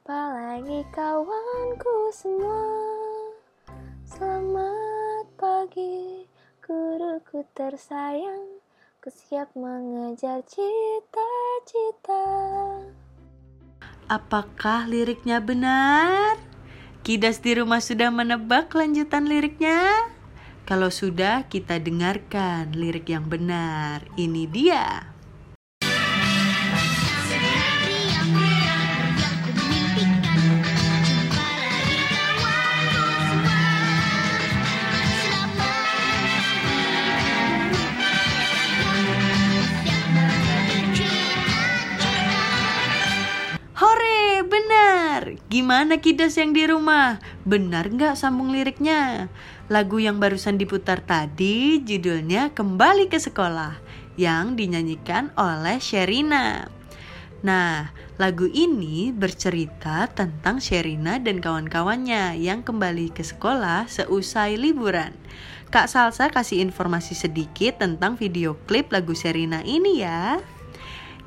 Jumpa 0.00 0.32
lagi 0.32 0.80
kawanku 0.96 2.08
semua. 2.08 2.64
Selamat 4.08 5.28
pagi, 5.36 6.24
guruku 6.64 7.44
tersayang. 7.52 8.64
Ku 9.04 9.12
siap 9.12 9.52
mengejar 9.52 10.40
cita-cita. 10.48 12.24
Apakah 14.08 14.88
liriknya 14.88 15.36
benar? 15.36 16.40
Kidas 17.04 17.44
di 17.44 17.60
rumah 17.60 17.84
sudah 17.84 18.08
menebak 18.08 18.72
lanjutan 18.72 19.28
liriknya? 19.28 20.08
Kalau 20.64 20.88
sudah, 20.88 21.44
kita 21.44 21.76
dengarkan 21.76 22.72
lirik 22.72 23.12
yang 23.12 23.28
benar. 23.28 24.08
Ini 24.16 24.48
dia. 24.48 25.09
Gimana 45.80 45.96
kidas 45.96 46.36
yang 46.36 46.52
di 46.52 46.68
rumah? 46.68 47.24
Benar 47.48 47.88
nggak 47.88 48.12
sambung 48.12 48.52
liriknya? 48.52 49.32
Lagu 49.72 49.96
yang 49.96 50.20
barusan 50.20 50.60
diputar 50.60 51.00
tadi 51.00 51.80
judulnya 51.80 52.52
Kembali 52.52 53.08
ke 53.08 53.16
Sekolah 53.16 53.80
yang 54.20 54.60
dinyanyikan 54.60 55.32
oleh 55.40 55.80
Sherina. 55.80 56.68
Nah, 57.40 57.96
lagu 58.20 58.44
ini 58.52 59.08
bercerita 59.08 60.04
tentang 60.12 60.60
Sherina 60.60 61.16
dan 61.16 61.40
kawan-kawannya 61.40 62.36
yang 62.36 62.60
kembali 62.60 63.16
ke 63.16 63.24
sekolah 63.24 63.88
seusai 63.88 64.60
liburan. 64.60 65.16
Kak 65.72 65.88
Salsa 65.88 66.28
kasih 66.28 66.60
informasi 66.60 67.16
sedikit 67.16 67.80
tentang 67.80 68.20
video 68.20 68.52
klip 68.68 68.92
lagu 68.92 69.16
Sherina 69.16 69.64
ini 69.64 70.04
ya. 70.04 70.44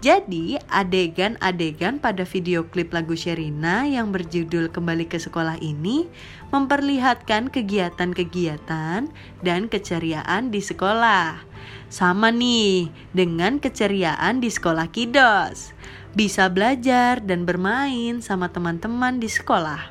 Jadi, 0.03 0.59
adegan-adegan 0.67 1.95
pada 1.95 2.27
video 2.27 2.67
klip 2.67 2.91
lagu 2.91 3.15
Sherina 3.15 3.87
yang 3.87 4.11
berjudul 4.11 4.67
Kembali 4.67 5.07
ke 5.07 5.15
Sekolah 5.15 5.55
ini 5.63 6.11
memperlihatkan 6.51 7.47
kegiatan-kegiatan 7.47 9.07
dan 9.39 9.61
keceriaan 9.71 10.51
di 10.51 10.59
sekolah. 10.59 11.47
Sama 11.87 12.35
nih 12.35 12.91
dengan 13.15 13.63
keceriaan 13.63 14.43
di 14.43 14.51
sekolah 14.51 14.91
Kidos. 14.91 15.71
Bisa 16.11 16.51
belajar 16.51 17.23
dan 17.23 17.47
bermain 17.47 18.19
sama 18.19 18.51
teman-teman 18.51 19.23
di 19.23 19.31
sekolah. 19.31 19.87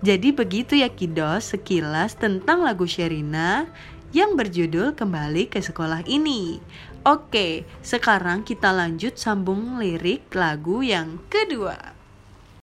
Jadi 0.00 0.32
begitu 0.32 0.80
ya 0.80 0.88
Kidos 0.88 1.52
sekilas 1.52 2.16
tentang 2.16 2.64
lagu 2.64 2.88
Sherina 2.88 3.68
yang 4.16 4.32
berjudul 4.32 4.96
Kembali 4.96 5.48
ke 5.48 5.60
Sekolah 5.60 6.04
ini. 6.08 6.60
Oke, 7.02 7.66
sekarang 7.82 8.46
kita 8.46 8.70
lanjut 8.70 9.18
sambung 9.18 9.82
lirik 9.82 10.30
lagu 10.38 10.86
yang 10.86 11.18
kedua. 11.26 11.98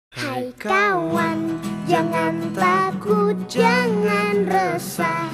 Hai 0.09 0.49
kawan, 0.57 1.61
jangan 1.85 2.41
takut, 2.57 3.37
jangan 3.45 4.49
resah. 4.49 5.29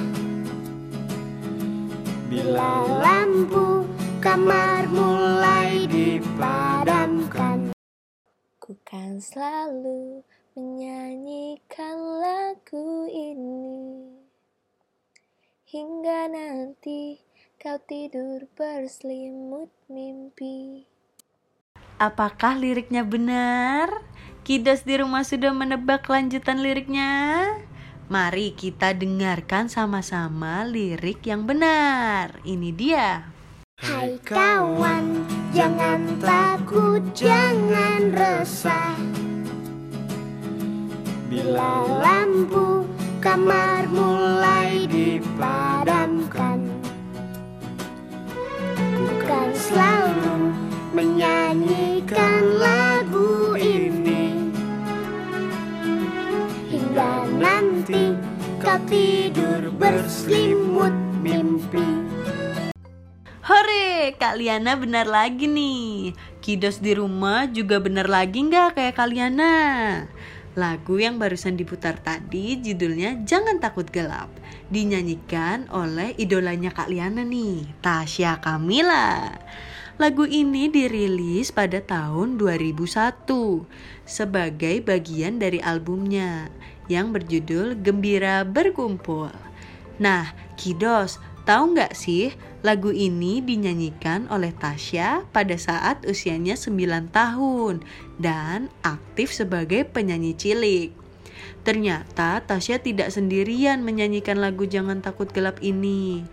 Bila 2.27 2.83
lampu 2.99 3.87
kamar 4.19 4.83
mulai 4.91 5.87
dipadamkan, 5.87 7.71
Ku 8.59 8.75
kan 8.83 9.15
selalu 9.23 10.27
menyanyikan 10.59 11.95
lagu 12.19 13.07
ini 13.07 14.03
Hingga 15.71 16.27
nanti 16.27 17.28
kau 17.59 17.75
tidur 17.83 18.47
berselimut 18.55 19.67
mimpi 19.91 20.87
Apakah 21.99 22.55
liriknya 22.55 23.03
benar? 23.03 23.91
Kidos 24.47 24.87
di 24.87 24.95
rumah 24.95 25.27
sudah 25.27 25.51
menebak 25.51 26.07
lanjutan 26.07 26.63
liriknya? 26.63 27.43
Mari 28.07 28.55
kita 28.55 28.95
dengarkan 28.95 29.67
sama-sama 29.67 30.63
lirik 30.63 31.27
yang 31.27 31.43
benar. 31.43 32.39
Ini 32.47 32.71
dia. 32.71 33.27
hai 33.83 34.15
kawan, 34.23 35.27
jangan 35.51 36.15
takut, 36.23 37.03
jangan 37.11 38.15
resah. 38.15 38.95
Bila 41.27 41.83
lampu 41.99 42.87
kamar 43.19 43.83
mulai 43.91 44.87
dipadamkan, 44.87 45.98
kau 58.69 58.77
tidur 58.85 59.73
berselimut 59.81 60.93
mimpi. 61.25 61.81
Hore, 63.41 64.13
Kak 64.13 64.37
Liana 64.37 64.77
benar 64.77 65.09
lagi 65.09 65.49
nih. 65.49 66.13
Kidos 66.37 66.77
di 66.77 66.93
rumah 66.93 67.49
juga 67.49 67.81
benar 67.81 68.05
lagi 68.05 68.45
nggak 68.45 68.77
kayak 68.77 68.93
Kak 68.93 69.09
Liana? 69.09 69.57
Lagu 70.53 71.01
yang 71.01 71.17
barusan 71.17 71.57
diputar 71.57 71.97
tadi 71.97 72.61
judulnya 72.61 73.25
Jangan 73.25 73.57
Takut 73.57 73.89
Gelap. 73.89 74.29
Dinyanyikan 74.69 75.65
oleh 75.73 76.13
idolanya 76.21 76.69
Kak 76.69 76.93
Liana 76.93 77.25
nih, 77.25 77.65
Tasya 77.81 78.37
Kamila. 78.37 79.33
Lagu 79.97 80.29
ini 80.29 80.69
dirilis 80.69 81.49
pada 81.49 81.81
tahun 81.81 82.37
2001 82.37 82.85
sebagai 84.05 84.77
bagian 84.85 85.41
dari 85.41 85.57
albumnya 85.57 86.53
yang 86.89 87.15
berjudul 87.15 87.79
Gembira 87.79 88.43
Berkumpul. 88.43 89.31
Nah, 90.01 90.33
Kidos, 90.59 91.21
tahu 91.47 91.77
nggak 91.77 91.95
sih 91.95 92.35
lagu 92.65 92.91
ini 92.91 93.39
dinyanyikan 93.39 94.27
oleh 94.27 94.51
Tasya 94.51 95.23
pada 95.31 95.55
saat 95.55 96.03
usianya 96.03 96.59
9 96.59 97.07
tahun 97.13 97.85
dan 98.19 98.67
aktif 98.83 99.31
sebagai 99.31 99.87
penyanyi 99.87 100.35
cilik. 100.35 100.91
Ternyata 101.63 102.43
Tasya 102.43 102.83
tidak 102.83 103.15
sendirian 103.15 103.83
menyanyikan 103.83 104.39
lagu 104.39 104.67
Jangan 104.67 104.99
Takut 104.99 105.31
Gelap 105.31 105.59
ini. 105.63 106.27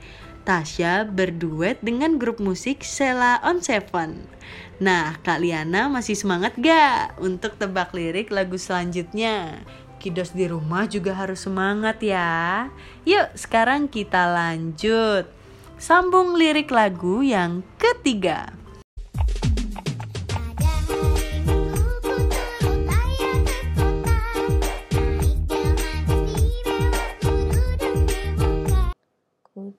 Tasya 0.47 1.11
berduet 1.11 1.83
dengan 1.83 2.23
grup 2.23 2.39
musik 2.39 2.87
Sela 2.87 3.43
on 3.43 3.59
Seven. 3.59 4.31
Nah, 4.79 5.19
Kak 5.27 5.43
Liana 5.43 5.91
masih 5.91 6.15
semangat 6.15 6.55
gak 6.55 7.19
untuk 7.19 7.59
tebak 7.59 7.91
lirik 7.91 8.31
lagu 8.31 8.55
selanjutnya? 8.55 9.67
Kidos 10.07 10.39
di 10.39 10.47
rumah 10.47 10.87
juga 10.87 11.19
harus 11.19 11.43
semangat 11.43 11.99
ya. 11.99 12.71
Yuk, 13.03 13.35
sekarang 13.35 13.91
kita 13.91 14.31
lanjut. 14.31 15.27
Sambung 15.83 16.39
lirik 16.39 16.71
lagu 16.71 17.27
yang 17.27 17.67
ketiga. 17.75 18.55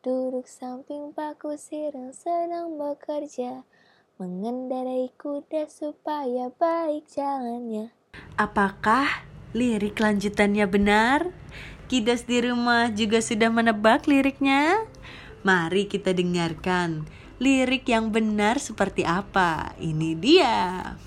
Duduk 0.03 0.43
samping 0.43 1.15
Pak 1.15 1.39
Kusir 1.39 1.95
yang 1.95 2.11
sedang 2.11 2.75
bekerja 2.75 3.63
Mengendarai 4.19 5.07
kuda 5.15 5.71
supaya 5.71 6.51
baik 6.51 7.07
jalannya 7.11 7.95
Apakah 8.35 9.36
lirik 9.55 9.99
lanjutannya 9.99 10.65
benar? 10.67 11.31
Kidos 11.87 12.27
di 12.27 12.43
rumah 12.43 12.91
juga 12.91 13.23
sudah 13.23 13.47
menebak 13.47 14.11
liriknya? 14.11 14.83
Mari 15.47 15.87
kita 15.87 16.11
dengarkan 16.11 17.07
lirik 17.39 17.87
yang 17.87 18.11
benar 18.11 18.59
seperti 18.59 19.07
apa. 19.07 19.71
Ini 19.79 20.09
dia. 20.19 20.97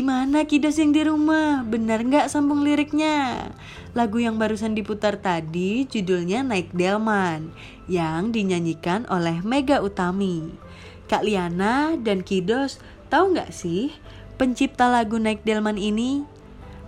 Gimana 0.00 0.48
kidos 0.48 0.80
yang 0.80 0.96
di 0.96 1.04
rumah? 1.04 1.60
Benar 1.60 2.00
nggak 2.00 2.32
sambung 2.32 2.64
liriknya? 2.64 3.52
Lagu 3.92 4.16
yang 4.16 4.40
barusan 4.40 4.72
diputar 4.72 5.20
tadi 5.20 5.84
judulnya 5.84 6.40
Naik 6.40 6.72
Delman 6.72 7.52
yang 7.84 8.32
dinyanyikan 8.32 9.04
oleh 9.12 9.44
Mega 9.44 9.84
Utami. 9.84 10.56
Kak 11.04 11.20
Liana 11.20 12.00
dan 12.00 12.24
Kidos 12.24 12.80
tahu 13.12 13.36
nggak 13.36 13.52
sih 13.52 13.92
pencipta 14.40 14.88
lagu 14.88 15.20
Naik 15.20 15.44
Delman 15.44 15.76
ini? 15.76 16.24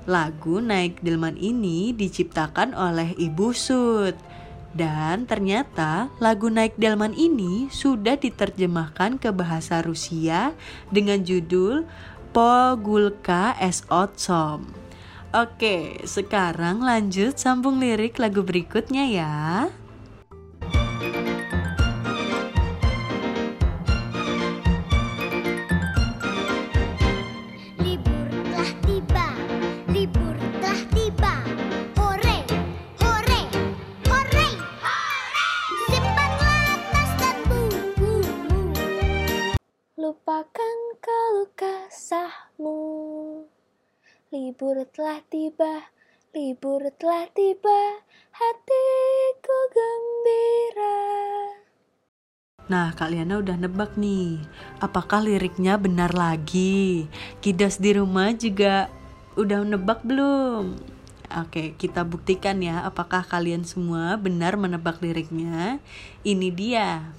Lagu 0.08 0.64
Naik 0.64 1.04
Delman 1.04 1.36
ini 1.36 1.92
diciptakan 1.92 2.72
oleh 2.72 3.12
Ibu 3.20 3.52
Sud. 3.52 4.16
Dan 4.72 5.28
ternyata 5.28 6.08
lagu 6.16 6.48
Naik 6.48 6.80
Delman 6.80 7.12
ini 7.12 7.68
sudah 7.68 8.16
diterjemahkan 8.16 9.20
ke 9.20 9.28
bahasa 9.28 9.84
Rusia 9.84 10.56
dengan 10.88 11.20
judul 11.20 11.84
Pogulka 12.32 13.52
S. 13.60 13.84
Otsom. 13.92 14.64
Oke, 15.36 16.00
sekarang 16.08 16.80
lanjut 16.80 17.36
sambung 17.36 17.76
lirik 17.76 18.16
lagu 18.16 18.40
berikutnya 18.40 19.04
ya. 19.04 19.68
Libur 27.76 28.28
telah 28.48 28.72
tiba, 28.80 29.28
libur 29.92 30.36
telah 30.64 30.82
tiba. 30.88 31.36
Hore, 32.00 32.38
hore, 32.96 33.42
hore, 34.08 34.48
Simpanlah 35.84 36.80
tas 36.96 37.10
dan 37.20 37.36
bukumu. 37.44 38.72
Lupakan 40.00 40.91
keluh 41.02 41.50
kesahmu 41.58 42.78
Libur 44.30 44.86
telah 44.94 45.18
tiba, 45.26 45.90
libur 46.30 46.78
telah 46.94 47.26
tiba 47.34 48.06
Hatiku 48.30 49.58
gembira 49.74 50.98
Nah, 52.70 52.94
Kak 52.94 53.10
Liana 53.10 53.42
udah 53.42 53.58
nebak 53.58 53.98
nih. 53.98 54.38
Apakah 54.78 55.26
liriknya 55.26 55.74
benar 55.76 56.14
lagi? 56.14 57.10
Kidas 57.42 57.82
di 57.82 57.98
rumah 57.98 58.30
juga 58.38 58.86
udah 59.34 59.66
nebak 59.66 60.06
belum? 60.06 60.78
Oke, 61.42 61.74
kita 61.76 62.06
buktikan 62.06 62.62
ya 62.62 62.86
apakah 62.86 63.26
kalian 63.26 63.66
semua 63.66 64.14
benar 64.16 64.54
menebak 64.54 65.02
liriknya. 65.02 65.82
Ini 66.22 66.48
dia. 66.54 67.12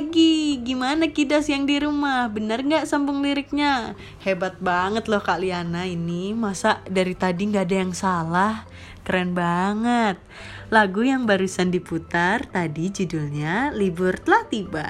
Lagi. 0.00 0.56
Gimana 0.64 1.12
kidas 1.12 1.52
yang 1.52 1.68
di 1.68 1.76
rumah? 1.76 2.32
Benar 2.32 2.64
nggak 2.64 2.88
sambung 2.88 3.20
liriknya? 3.20 3.92
Hebat 4.24 4.56
banget 4.56 5.12
loh 5.12 5.20
Kak 5.20 5.44
Liana 5.44 5.84
ini. 5.84 6.32
Masa 6.32 6.80
dari 6.88 7.12
tadi 7.12 7.52
nggak 7.52 7.64
ada 7.68 7.76
yang 7.76 7.92
salah? 7.92 8.54
Keren 9.04 9.36
banget. 9.36 10.16
Lagu 10.72 11.04
yang 11.04 11.28
barusan 11.28 11.68
diputar 11.68 12.48
tadi 12.48 12.88
judulnya 12.88 13.76
Libur 13.76 14.16
Telah 14.16 14.44
Tiba 14.48 14.86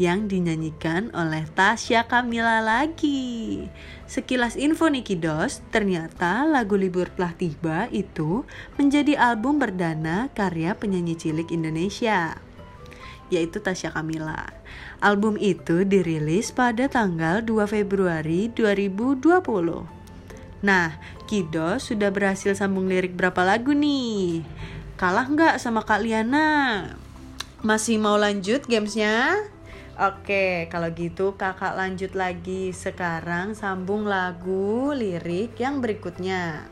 yang 0.00 0.32
dinyanyikan 0.32 1.12
oleh 1.12 1.44
Tasya 1.52 2.08
Kamila 2.08 2.64
lagi. 2.64 3.68
Sekilas 4.08 4.56
info 4.56 4.88
nih 4.88 5.04
Kidos, 5.04 5.60
ternyata 5.68 6.48
lagu 6.48 6.80
Libur 6.80 7.12
Telah 7.12 7.36
Tiba 7.36 7.90
itu 7.92 8.48
menjadi 8.80 9.20
album 9.20 9.60
perdana 9.60 10.32
karya 10.32 10.72
penyanyi 10.72 11.20
cilik 11.20 11.52
Indonesia 11.52 12.40
yaitu 13.28 13.60
Tasya 13.60 13.92
Kamila. 13.92 14.52
Album 15.00 15.36
itu 15.40 15.84
dirilis 15.84 16.50
pada 16.50 16.88
tanggal 16.88 17.44
2 17.44 17.64
Februari 17.68 18.48
2020. 18.52 19.84
Nah, 20.64 20.96
Kido 21.28 21.76
sudah 21.76 22.08
berhasil 22.08 22.56
sambung 22.56 22.88
lirik 22.88 23.12
berapa 23.16 23.44
lagu 23.44 23.76
nih? 23.76 24.44
Kalah 24.96 25.28
nggak 25.28 25.54
sama 25.60 25.84
Kak 25.84 26.00
Liana? 26.00 26.88
Masih 27.64 27.96
mau 28.00 28.16
lanjut 28.20 28.64
gamesnya? 28.68 29.40
Oke, 29.94 30.66
kalau 30.74 30.90
gitu 30.90 31.38
kakak 31.38 31.78
lanjut 31.78 32.18
lagi. 32.18 32.74
Sekarang 32.74 33.54
sambung 33.54 34.10
lagu 34.10 34.90
lirik 34.90 35.54
yang 35.62 35.78
berikutnya. 35.78 36.66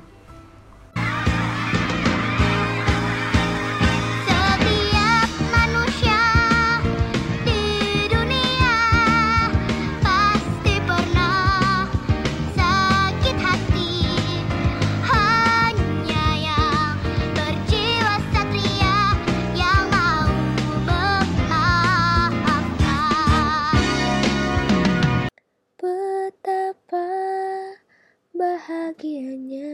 Bahagianya 28.42 29.70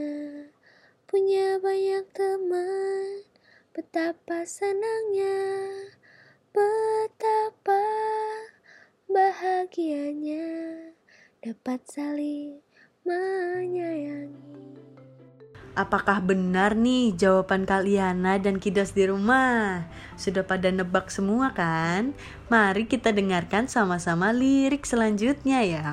punya 1.08 1.56
banyak 1.56 2.04
teman, 2.12 3.24
betapa 3.72 4.44
senangnya, 4.44 5.40
betapa 6.52 7.80
bahagianya 9.08 10.52
dapat 11.40 11.80
saling 11.88 12.60
menyayangi. 13.08 14.36
Apakah 15.72 16.20
benar 16.20 16.76
nih 16.76 17.16
jawaban 17.16 17.64
Kaliana 17.64 18.36
dan 18.36 18.60
Kidas 18.60 18.92
di 18.92 19.08
rumah? 19.08 19.88
Sudah 20.20 20.44
pada 20.44 20.68
nebak 20.68 21.08
semua 21.08 21.56
kan? 21.56 22.12
Mari 22.52 22.84
kita 22.84 23.16
dengarkan 23.16 23.64
sama-sama 23.64 24.28
lirik 24.28 24.84
selanjutnya 24.84 25.64
ya. 25.64 25.88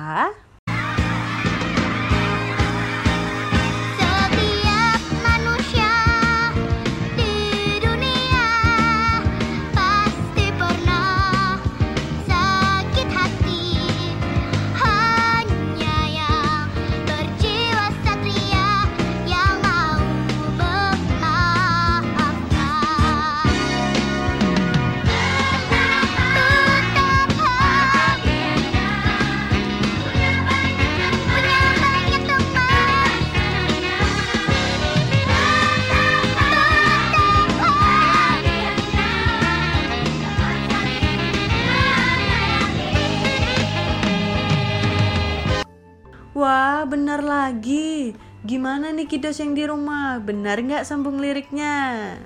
Kidos 49.06 49.38
yang 49.38 49.54
di 49.54 49.62
rumah? 49.62 50.18
Benar 50.18 50.58
nggak 50.58 50.82
sambung 50.82 51.22
liriknya? 51.22 52.18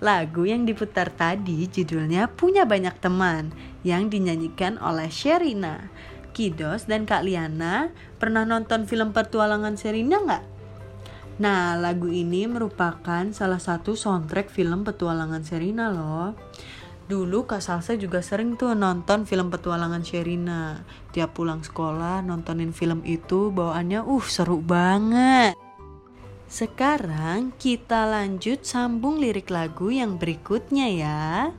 Lagu 0.00 0.48
yang 0.48 0.64
diputar 0.64 1.12
tadi 1.12 1.68
judulnya 1.68 2.32
Punya 2.32 2.64
Banyak 2.64 2.96
Teman 2.96 3.52
yang 3.84 4.08
dinyanyikan 4.08 4.80
oleh 4.80 5.12
Sherina. 5.12 5.92
Kidos 6.32 6.88
dan 6.88 7.04
Kak 7.04 7.28
Liana 7.28 7.92
pernah 8.16 8.48
nonton 8.48 8.88
film 8.88 9.12
petualangan 9.12 9.76
Sherina 9.76 10.16
nggak? 10.16 10.44
Nah, 11.44 11.76
lagu 11.76 12.08
ini 12.08 12.48
merupakan 12.48 13.28
salah 13.36 13.60
satu 13.60 13.92
soundtrack 13.92 14.48
film 14.48 14.80
petualangan 14.80 15.44
Sherina 15.44 15.92
loh. 15.92 16.32
Dulu 17.04 17.44
Kak 17.44 17.60
Salsa 17.60 18.00
juga 18.00 18.24
sering 18.24 18.56
tuh 18.56 18.72
nonton 18.72 19.28
film 19.28 19.52
petualangan 19.52 20.00
Sherina. 20.00 20.88
Tiap 21.12 21.36
pulang 21.36 21.60
sekolah 21.60 22.24
nontonin 22.24 22.72
film 22.72 23.04
itu 23.04 23.52
bawaannya 23.52 24.00
uh 24.08 24.24
seru 24.24 24.64
banget. 24.64 25.63
Sekarang 26.54 27.50
kita 27.58 28.06
lanjut 28.06 28.62
sambung 28.62 29.18
lirik 29.18 29.50
lagu 29.50 29.90
yang 29.90 30.22
berikutnya 30.22 30.86
ya. 30.86 31.50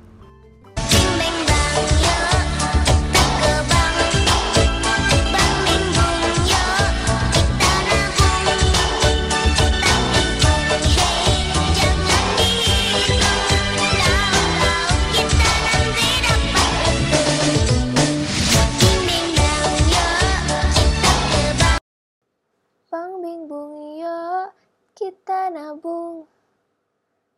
Kita 25.06 25.54
nabung. 25.54 26.26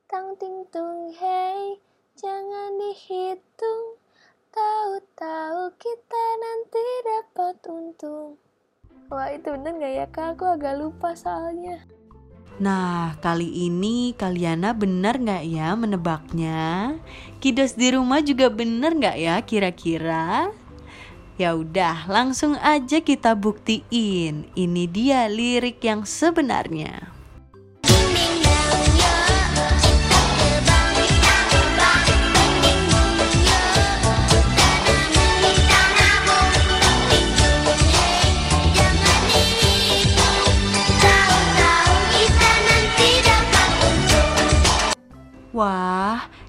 Tang 0.08 0.40
ting 0.40 0.64
tung 0.72 1.12
hey, 1.12 1.76
jangan 2.16 2.80
dihitung. 2.80 4.00
Tahu-tahu 4.56 5.76
kita 5.76 6.24
nanti 6.40 6.86
dapat 7.04 7.60
untung. 7.68 8.40
Wah 9.12 9.36
itu 9.36 9.52
bener 9.52 9.84
gak 9.84 9.94
ya 10.00 10.06
kak? 10.08 10.40
Aku 10.40 10.48
agak 10.48 10.80
lupa 10.80 11.12
soalnya. 11.12 11.84
Nah, 12.64 13.20
kali 13.20 13.68
ini 13.68 14.16
Kaliana 14.16 14.72
benar 14.72 15.20
nggak 15.20 15.44
ya 15.52 15.76
menebaknya? 15.76 16.96
Kidos 17.44 17.76
di 17.76 17.92
rumah 17.92 18.24
juga 18.24 18.48
benar 18.48 18.96
nggak 18.96 19.18
ya 19.20 19.36
kira-kira? 19.44 20.56
Ya 21.36 21.52
udah, 21.52 22.08
langsung 22.08 22.56
aja 22.64 23.04
kita 23.04 23.36
buktiin. 23.36 24.56
Ini 24.56 24.84
dia 24.88 25.28
lirik 25.28 25.84
yang 25.84 26.08
sebenarnya. 26.08 27.17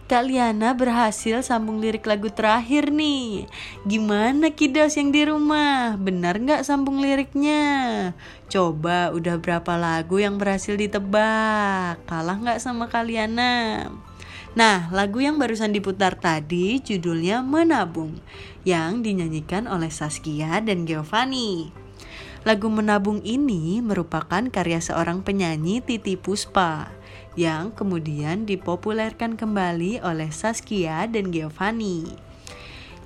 Kak 0.08 0.24
Liana 0.28 0.76
berhasil 0.76 1.40
sambung 1.40 1.80
lirik 1.80 2.04
lagu 2.04 2.28
terakhir 2.28 2.92
nih. 2.92 3.48
Gimana 3.88 4.52
kiddos 4.52 5.00
yang 5.00 5.08
di 5.08 5.24
rumah? 5.24 5.96
Benar 5.96 6.36
nggak 6.36 6.64
sambung 6.64 7.00
liriknya? 7.00 8.12
Coba 8.52 9.08
udah 9.16 9.40
berapa 9.40 9.80
lagu 9.80 10.20
yang 10.20 10.36
berhasil 10.36 10.76
ditebak? 10.76 12.04
Kalah 12.04 12.36
nggak 12.36 12.60
sama 12.60 12.92
Kak 12.92 13.08
Liana? 13.08 13.88
Nah, 14.52 14.92
lagu 14.92 15.24
yang 15.24 15.40
barusan 15.40 15.72
diputar 15.72 16.16
tadi 16.16 16.80
judulnya 16.80 17.40
Menabung 17.40 18.20
yang 18.68 19.00
dinyanyikan 19.00 19.64
oleh 19.68 19.88
Saskia 19.88 20.60
dan 20.60 20.84
Giovanni. 20.84 21.72
Lagu 22.44 22.68
Menabung 22.68 23.24
ini 23.24 23.80
merupakan 23.80 24.44
karya 24.52 24.80
seorang 24.80 25.20
penyanyi 25.20 25.80
Titi 25.80 26.16
Puspa 26.16 26.97
yang 27.38 27.70
kemudian 27.70 28.50
dipopulerkan 28.50 29.38
kembali 29.38 30.02
oleh 30.02 30.34
Saskia 30.34 31.06
dan 31.06 31.30
Giovanni. 31.30 32.10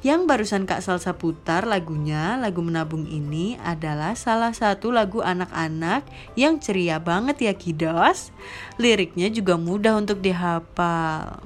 Yang 0.02 0.26
barusan 0.26 0.64
Kak 0.66 0.82
Salsa 0.82 1.14
putar 1.14 1.62
lagunya, 1.68 2.34
lagu 2.40 2.58
Menabung 2.64 3.06
ini 3.06 3.54
adalah 3.62 4.18
salah 4.18 4.50
satu 4.50 4.90
lagu 4.90 5.22
anak-anak 5.22 6.02
yang 6.34 6.58
ceria 6.58 6.98
banget 6.98 7.44
ya 7.46 7.54
kiddos. 7.54 8.34
Liriknya 8.82 9.30
juga 9.30 9.54
mudah 9.54 9.94
untuk 10.00 10.18
dihafal. 10.18 11.38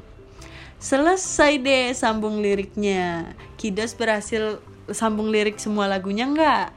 Selesai 0.81 1.61
deh 1.61 1.93
sambung 1.93 2.41
liriknya. 2.41 3.35
Kiddos 3.61 3.93
berhasil 3.93 4.63
sambung 4.89 5.29
lirik 5.29 5.59
semua 5.61 5.91
lagunya 5.91 6.25
nggak? 6.25 6.76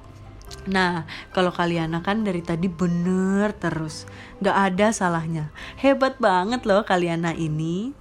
Nah, 0.69 1.09
kalau 1.33 1.49
kalian 1.49 1.97
kan 2.05 2.21
dari 2.21 2.45
tadi 2.45 2.69
bener 2.69 3.53
terus, 3.57 4.05
nggak 4.43 4.57
ada 4.73 4.87
salahnya. 4.93 5.49
Hebat 5.81 6.21
banget 6.21 6.65
loh 6.65 6.85
kalian 6.85 7.25
ini. 7.37 7.93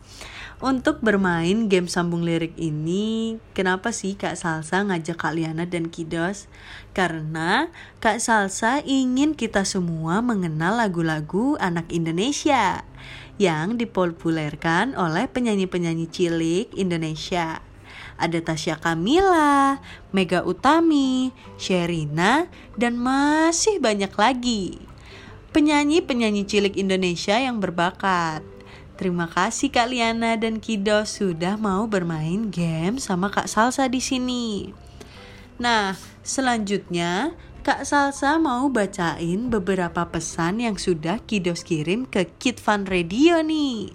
Untuk 0.59 0.99
bermain 1.07 1.71
game 1.71 1.87
sambung 1.87 2.27
lirik 2.27 2.59
ini, 2.59 3.39
kenapa 3.55 3.95
sih 3.95 4.19
Kak 4.19 4.35
Salsa 4.35 4.83
ngajak 4.83 5.15
Kak 5.15 5.39
Liana 5.39 5.71
dan 5.71 5.87
Kidos? 5.87 6.51
Karena 6.99 7.71
Kak 8.03 8.19
Salsa 8.19 8.83
ingin 8.83 9.39
kita 9.39 9.63
semua 9.63 10.19
mengenal 10.19 10.83
lagu-lagu 10.83 11.55
anak 11.63 11.95
Indonesia 11.95 12.83
yang 13.39 13.79
dipopulerkan 13.79 14.99
oleh 14.99 15.31
penyanyi-penyanyi 15.31 16.11
cilik 16.11 16.75
Indonesia. 16.75 17.63
Ada 18.19 18.43
Tasya 18.43 18.83
Kamila, 18.83 19.79
Mega 20.11 20.43
Utami, 20.43 21.31
Sherina, 21.55 22.51
dan 22.75 22.99
masih 22.99 23.79
banyak 23.79 24.11
lagi. 24.19 24.83
Penyanyi-penyanyi 25.55 26.45
cilik 26.45 26.75
Indonesia 26.77 27.39
yang 27.39 27.63
berbakat. 27.63 28.43
Terima 28.99 29.31
kasih 29.31 29.71
Kak 29.71 29.95
Liana 29.95 30.35
dan 30.35 30.59
Kido 30.59 31.07
sudah 31.07 31.55
mau 31.55 31.87
bermain 31.87 32.51
game 32.51 32.99
sama 32.99 33.31
Kak 33.31 33.47
Salsa 33.47 33.87
di 33.87 34.03
sini. 34.03 34.75
Nah, 35.63 35.95
selanjutnya 36.27 37.39
Kak 37.63 37.87
Salsa 37.87 38.43
mau 38.43 38.67
bacain 38.67 39.51
beberapa 39.55 40.03
pesan 40.11 40.59
yang 40.59 40.75
sudah 40.75 41.23
Kidos 41.23 41.63
kirim 41.63 42.11
ke 42.11 42.27
Kid 42.43 42.59
Fun 42.59 42.91
Radio 42.91 43.39
nih. 43.39 43.95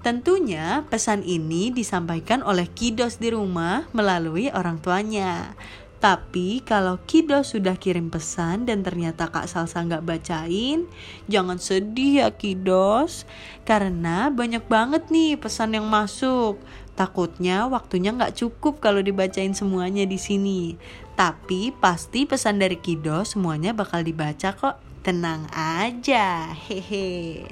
Tentunya 0.00 0.88
pesan 0.88 1.20
ini 1.20 1.68
disampaikan 1.68 2.40
oleh 2.40 2.64
Kidos 2.72 3.20
di 3.20 3.28
rumah 3.36 3.84
melalui 3.92 4.48
orang 4.48 4.80
tuanya. 4.80 5.52
Tapi 6.00 6.64
kalau 6.64 6.96
Kidos 7.04 7.52
sudah 7.52 7.76
kirim 7.76 8.08
pesan 8.08 8.64
dan 8.64 8.80
ternyata 8.80 9.28
Kak 9.28 9.44
Salsa 9.44 9.84
nggak 9.84 10.08
bacain, 10.08 10.88
jangan 11.28 11.60
sedih 11.60 12.24
ya 12.24 12.28
Kidos. 12.32 13.28
Karena 13.68 14.32
banyak 14.32 14.64
banget 14.64 15.12
nih 15.12 15.36
pesan 15.36 15.76
yang 15.76 15.84
masuk. 15.84 16.56
Takutnya 16.96 17.68
waktunya 17.68 18.16
nggak 18.16 18.40
cukup 18.40 18.80
kalau 18.80 19.04
dibacain 19.04 19.52
semuanya 19.52 20.08
di 20.08 20.16
sini. 20.16 20.80
Tapi 21.12 21.76
pasti 21.76 22.24
pesan 22.24 22.56
dari 22.56 22.80
Kidos 22.80 23.36
semuanya 23.36 23.76
bakal 23.76 24.00
dibaca 24.00 24.56
kok. 24.56 24.80
Tenang 25.04 25.44
aja, 25.52 26.48
hehe. 26.56 27.44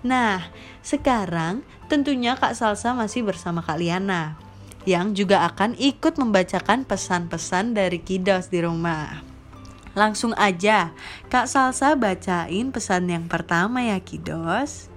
Nah, 0.00 0.48
sekarang 0.80 1.62
tentunya 1.90 2.36
Kak 2.36 2.56
Salsa 2.56 2.96
masih 2.96 3.26
bersama 3.26 3.60
Kak 3.60 3.80
Liana 3.80 4.38
yang 4.88 5.12
juga 5.12 5.44
akan 5.44 5.76
ikut 5.76 6.16
membacakan 6.16 6.88
pesan-pesan 6.88 7.76
dari 7.76 8.00
Kidos 8.00 8.48
di 8.48 8.64
rumah. 8.64 9.20
Langsung 9.92 10.32
aja, 10.38 10.94
Kak 11.28 11.50
Salsa 11.50 11.98
bacain 11.98 12.70
pesan 12.70 13.10
yang 13.10 13.26
pertama 13.26 13.82
ya 13.84 13.98
Kidos. 14.00 14.88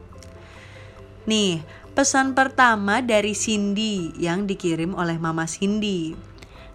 Nih, 1.25 1.65
pesan 1.97 2.37
pertama 2.37 3.01
dari 3.01 3.33
Cindy 3.33 4.13
yang 4.21 4.45
dikirim 4.45 4.93
oleh 4.93 5.17
Mama 5.17 5.49
Cindy. 5.49 6.13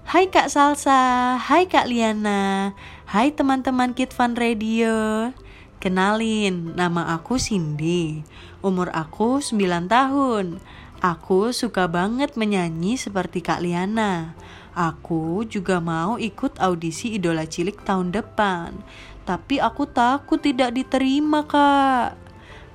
Hai 0.08 0.32
Kak 0.32 0.48
Salsa, 0.48 1.36
hai 1.36 1.68
Kak 1.68 1.84
Liana, 1.84 2.72
hai 3.12 3.28
teman-teman 3.28 3.92
Kid 3.92 4.12
Fun 4.16 4.34
Radio. 4.34 5.30
Kenalin, 5.78 6.74
nama 6.74 7.14
aku 7.14 7.38
Cindy. 7.38 8.26
Umur 8.58 8.90
aku 8.90 9.38
9 9.38 9.86
tahun. 9.86 10.58
Aku 10.98 11.54
suka 11.54 11.86
banget 11.86 12.34
menyanyi 12.34 12.98
seperti 12.98 13.38
Kak 13.38 13.62
Liana. 13.62 14.34
Aku 14.74 15.46
juga 15.46 15.78
mau 15.78 16.18
ikut 16.18 16.58
audisi 16.58 17.14
Idola 17.14 17.46
Cilik 17.46 17.86
tahun 17.86 18.10
depan. 18.10 18.74
Tapi 19.22 19.62
aku 19.62 19.86
takut 19.86 20.42
tidak 20.42 20.74
diterima, 20.74 21.46
Kak. 21.46 22.18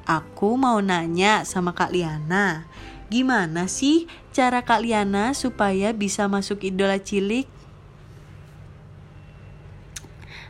Aku 0.08 0.56
mau 0.56 0.80
nanya 0.80 1.44
sama 1.44 1.76
Kak 1.76 1.92
Liana. 1.92 2.64
Gimana 3.12 3.68
sih 3.68 4.08
cara 4.32 4.64
Kak 4.64 4.88
Liana 4.88 5.36
supaya 5.36 5.92
bisa 5.92 6.24
masuk 6.32 6.64
Idola 6.64 7.04
Cilik? 7.04 7.63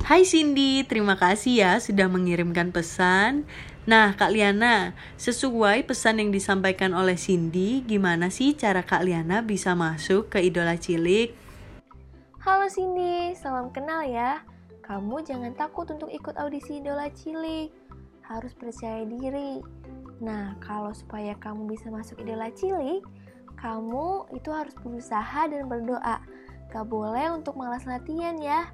Hai 0.03 0.27
Cindy, 0.27 0.83
terima 0.83 1.15
kasih 1.15 1.63
ya 1.63 1.71
sudah 1.79 2.11
mengirimkan 2.11 2.75
pesan. 2.75 3.47
Nah, 3.87 4.11
Kak 4.19 4.35
Liana, 4.35 4.91
sesuai 5.15 5.87
pesan 5.87 6.19
yang 6.19 6.27
disampaikan 6.27 6.91
oleh 6.91 7.15
Cindy, 7.15 7.79
gimana 7.87 8.27
sih 8.27 8.51
cara 8.51 8.83
Kak 8.83 9.07
Liana 9.07 9.39
bisa 9.39 9.71
masuk 9.79 10.27
ke 10.27 10.43
Idola 10.43 10.75
Cilik? 10.75 11.31
Halo 12.43 12.67
Cindy, 12.67 13.31
salam 13.39 13.71
kenal 13.71 14.03
ya. 14.03 14.43
Kamu 14.83 15.23
jangan 15.23 15.55
takut 15.55 15.87
untuk 15.87 16.11
ikut 16.11 16.35
audisi 16.35 16.83
Idola 16.83 17.07
Cilik. 17.07 17.71
Harus 18.27 18.51
percaya 18.59 19.07
diri. 19.07 19.63
Nah, 20.19 20.59
kalau 20.59 20.91
supaya 20.91 21.31
kamu 21.39 21.79
bisa 21.79 21.87
masuk 21.87 22.19
Idola 22.19 22.51
Cilik, 22.51 22.99
kamu 23.55 24.35
itu 24.35 24.51
harus 24.51 24.75
berusaha 24.83 25.47
dan 25.47 25.71
berdoa. 25.71 26.19
Gak 26.75 26.91
boleh 26.91 27.31
untuk 27.31 27.55
malas 27.55 27.87
latihan 27.87 28.35
ya. 28.35 28.67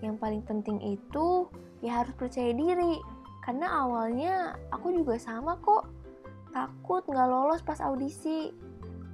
Yang 0.00 0.16
paling 0.20 0.42
penting 0.44 0.80
itu 0.80 1.48
ya 1.84 2.04
harus 2.04 2.12
percaya 2.16 2.52
diri. 2.52 3.00
Karena 3.40 3.84
awalnya 3.84 4.56
aku 4.72 4.92
juga 4.92 5.16
sama 5.16 5.56
kok. 5.60 5.88
Takut 6.50 7.04
gak 7.06 7.28
lolos 7.28 7.64
pas 7.64 7.80
audisi. 7.80 8.52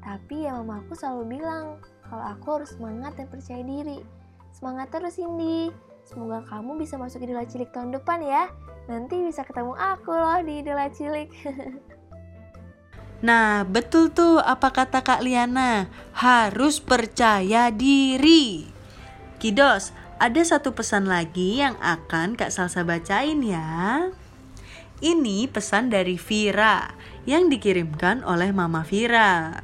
Tapi 0.02 0.46
ya 0.46 0.58
mamaku 0.58 0.94
selalu 0.94 1.38
bilang 1.38 1.82
kalau 2.06 2.24
aku 2.24 2.46
harus 2.62 2.70
semangat 2.74 3.18
dan 3.18 3.26
percaya 3.26 3.62
diri. 3.62 4.02
Semangat 4.54 4.94
terus 4.94 5.18
Cindy. 5.18 5.74
Semoga 6.06 6.46
kamu 6.46 6.78
bisa 6.78 6.94
masuk 6.94 7.26
Idola 7.26 7.42
Cilik 7.42 7.74
tahun 7.74 7.90
depan 7.90 8.22
ya. 8.22 8.46
Nanti 8.86 9.18
bisa 9.26 9.42
ketemu 9.42 9.74
aku 9.74 10.14
loh 10.14 10.38
di 10.46 10.62
Idola 10.62 10.86
Cilik. 10.90 11.30
Nah, 13.16 13.64
betul 13.64 14.12
tuh 14.12 14.44
apa 14.44 14.68
kata 14.68 15.00
Kak 15.00 15.24
Liana. 15.24 15.88
Harus 16.12 16.84
percaya 16.84 17.72
diri. 17.72 18.68
Kidos, 19.40 19.96
ada 20.16 20.40
satu 20.40 20.72
pesan 20.72 21.04
lagi 21.04 21.60
yang 21.60 21.76
akan 21.76 22.40
Kak 22.40 22.48
Salsa 22.48 22.88
bacain 22.88 23.44
ya. 23.44 24.08
Ini 25.04 25.44
pesan 25.52 25.92
dari 25.92 26.16
Vira 26.16 26.96
yang 27.28 27.52
dikirimkan 27.52 28.24
oleh 28.24 28.48
Mama 28.48 28.80
Vira. 28.80 29.60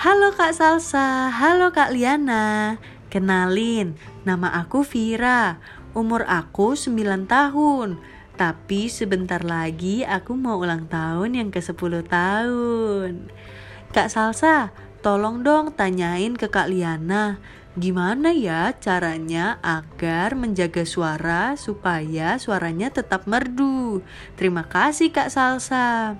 Halo 0.00 0.32
Kak 0.32 0.56
Salsa, 0.56 1.28
halo 1.28 1.76
Kak 1.76 1.92
Liana. 1.92 2.80
Kenalin, 3.12 4.00
nama 4.24 4.48
aku 4.56 4.80
Vira. 4.80 5.60
Umur 5.92 6.24
aku 6.24 6.72
9 6.72 7.28
tahun. 7.28 8.00
Tapi 8.36 8.88
sebentar 8.88 9.44
lagi 9.44 10.08
aku 10.08 10.36
mau 10.36 10.60
ulang 10.60 10.88
tahun 10.88 11.36
yang 11.36 11.48
ke-10 11.52 12.04
tahun. 12.08 13.28
Kak 13.92 14.08
Salsa, 14.08 14.72
tolong 15.04 15.44
dong 15.44 15.72
tanyain 15.72 16.36
ke 16.36 16.48
Kak 16.48 16.68
Liana, 16.68 17.40
gimana 17.76 18.32
ya 18.32 18.72
caranya 18.80 19.60
agar 19.60 20.32
menjaga 20.32 20.88
suara 20.88 21.60
supaya 21.60 22.40
suaranya 22.40 22.88
tetap 22.88 23.28
merdu. 23.28 24.00
Terima 24.40 24.64
kasih 24.64 25.12
Kak 25.12 25.28
Salsa. 25.28 26.16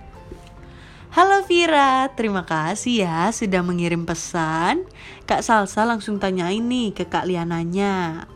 Halo 1.17 1.49
Vira, 1.49 2.13
terima 2.13 2.45
kasih 2.45 3.09
ya 3.09 3.33
sudah 3.33 3.65
mengirim 3.65 4.05
pesan. 4.05 4.85
Kak 5.25 5.41
Salsa 5.41 5.89
langsung 5.89 6.21
tanyain 6.21 6.61
nih 6.61 6.93
ke 6.93 7.09
Kak 7.09 7.25
Liananya. 7.25 8.29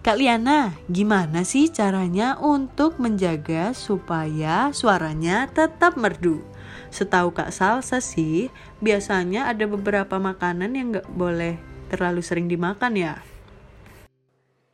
Kak 0.00 0.16
Liana, 0.16 0.72
gimana 0.88 1.44
sih 1.44 1.68
caranya 1.68 2.40
untuk 2.40 2.96
menjaga 2.96 3.76
supaya 3.76 4.72
suaranya 4.72 5.52
tetap 5.52 6.00
merdu? 6.00 6.40
Setahu 6.88 7.36
Kak 7.36 7.52
Salsa 7.52 8.00
sih, 8.00 8.48
biasanya 8.80 9.52
ada 9.52 9.68
beberapa 9.68 10.16
makanan 10.16 10.72
yang 10.72 10.96
nggak 10.96 11.08
boleh 11.12 11.71
terlalu 11.92 12.24
sering 12.24 12.48
dimakan 12.48 12.96
ya. 12.96 13.14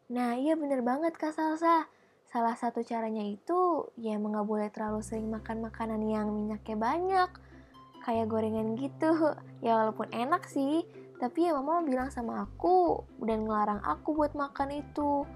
Nah, 0.09 0.39
iya 0.39 0.55
bener 0.55 0.81
banget 0.87 1.19
Kak 1.19 1.35
Salsa. 1.35 1.91
Salah 2.31 2.55
satu 2.55 2.81
caranya 2.87 3.27
itu 3.27 3.91
ya 3.99 4.15
emang 4.15 4.39
nggak 4.39 4.49
boleh 4.49 4.69
terlalu 4.71 5.03
sering 5.03 5.27
makan 5.27 5.67
makanan 5.67 6.01
yang 6.07 6.31
minyaknya 6.31 6.77
banyak. 6.79 7.31
Kayak 8.07 8.31
gorengan 8.31 8.79
gitu. 8.79 9.11
Ya 9.59 9.75
walaupun 9.75 10.07
enak 10.15 10.47
sih, 10.47 10.87
tapi 11.19 11.51
ya 11.51 11.53
mama 11.59 11.83
bilang 11.83 12.15
sama 12.15 12.47
aku 12.47 13.03
dan 13.27 13.43
ngelarang 13.43 13.83
aku 13.83 14.15
buat 14.15 14.39
makan 14.39 14.71
itu. 14.71 15.27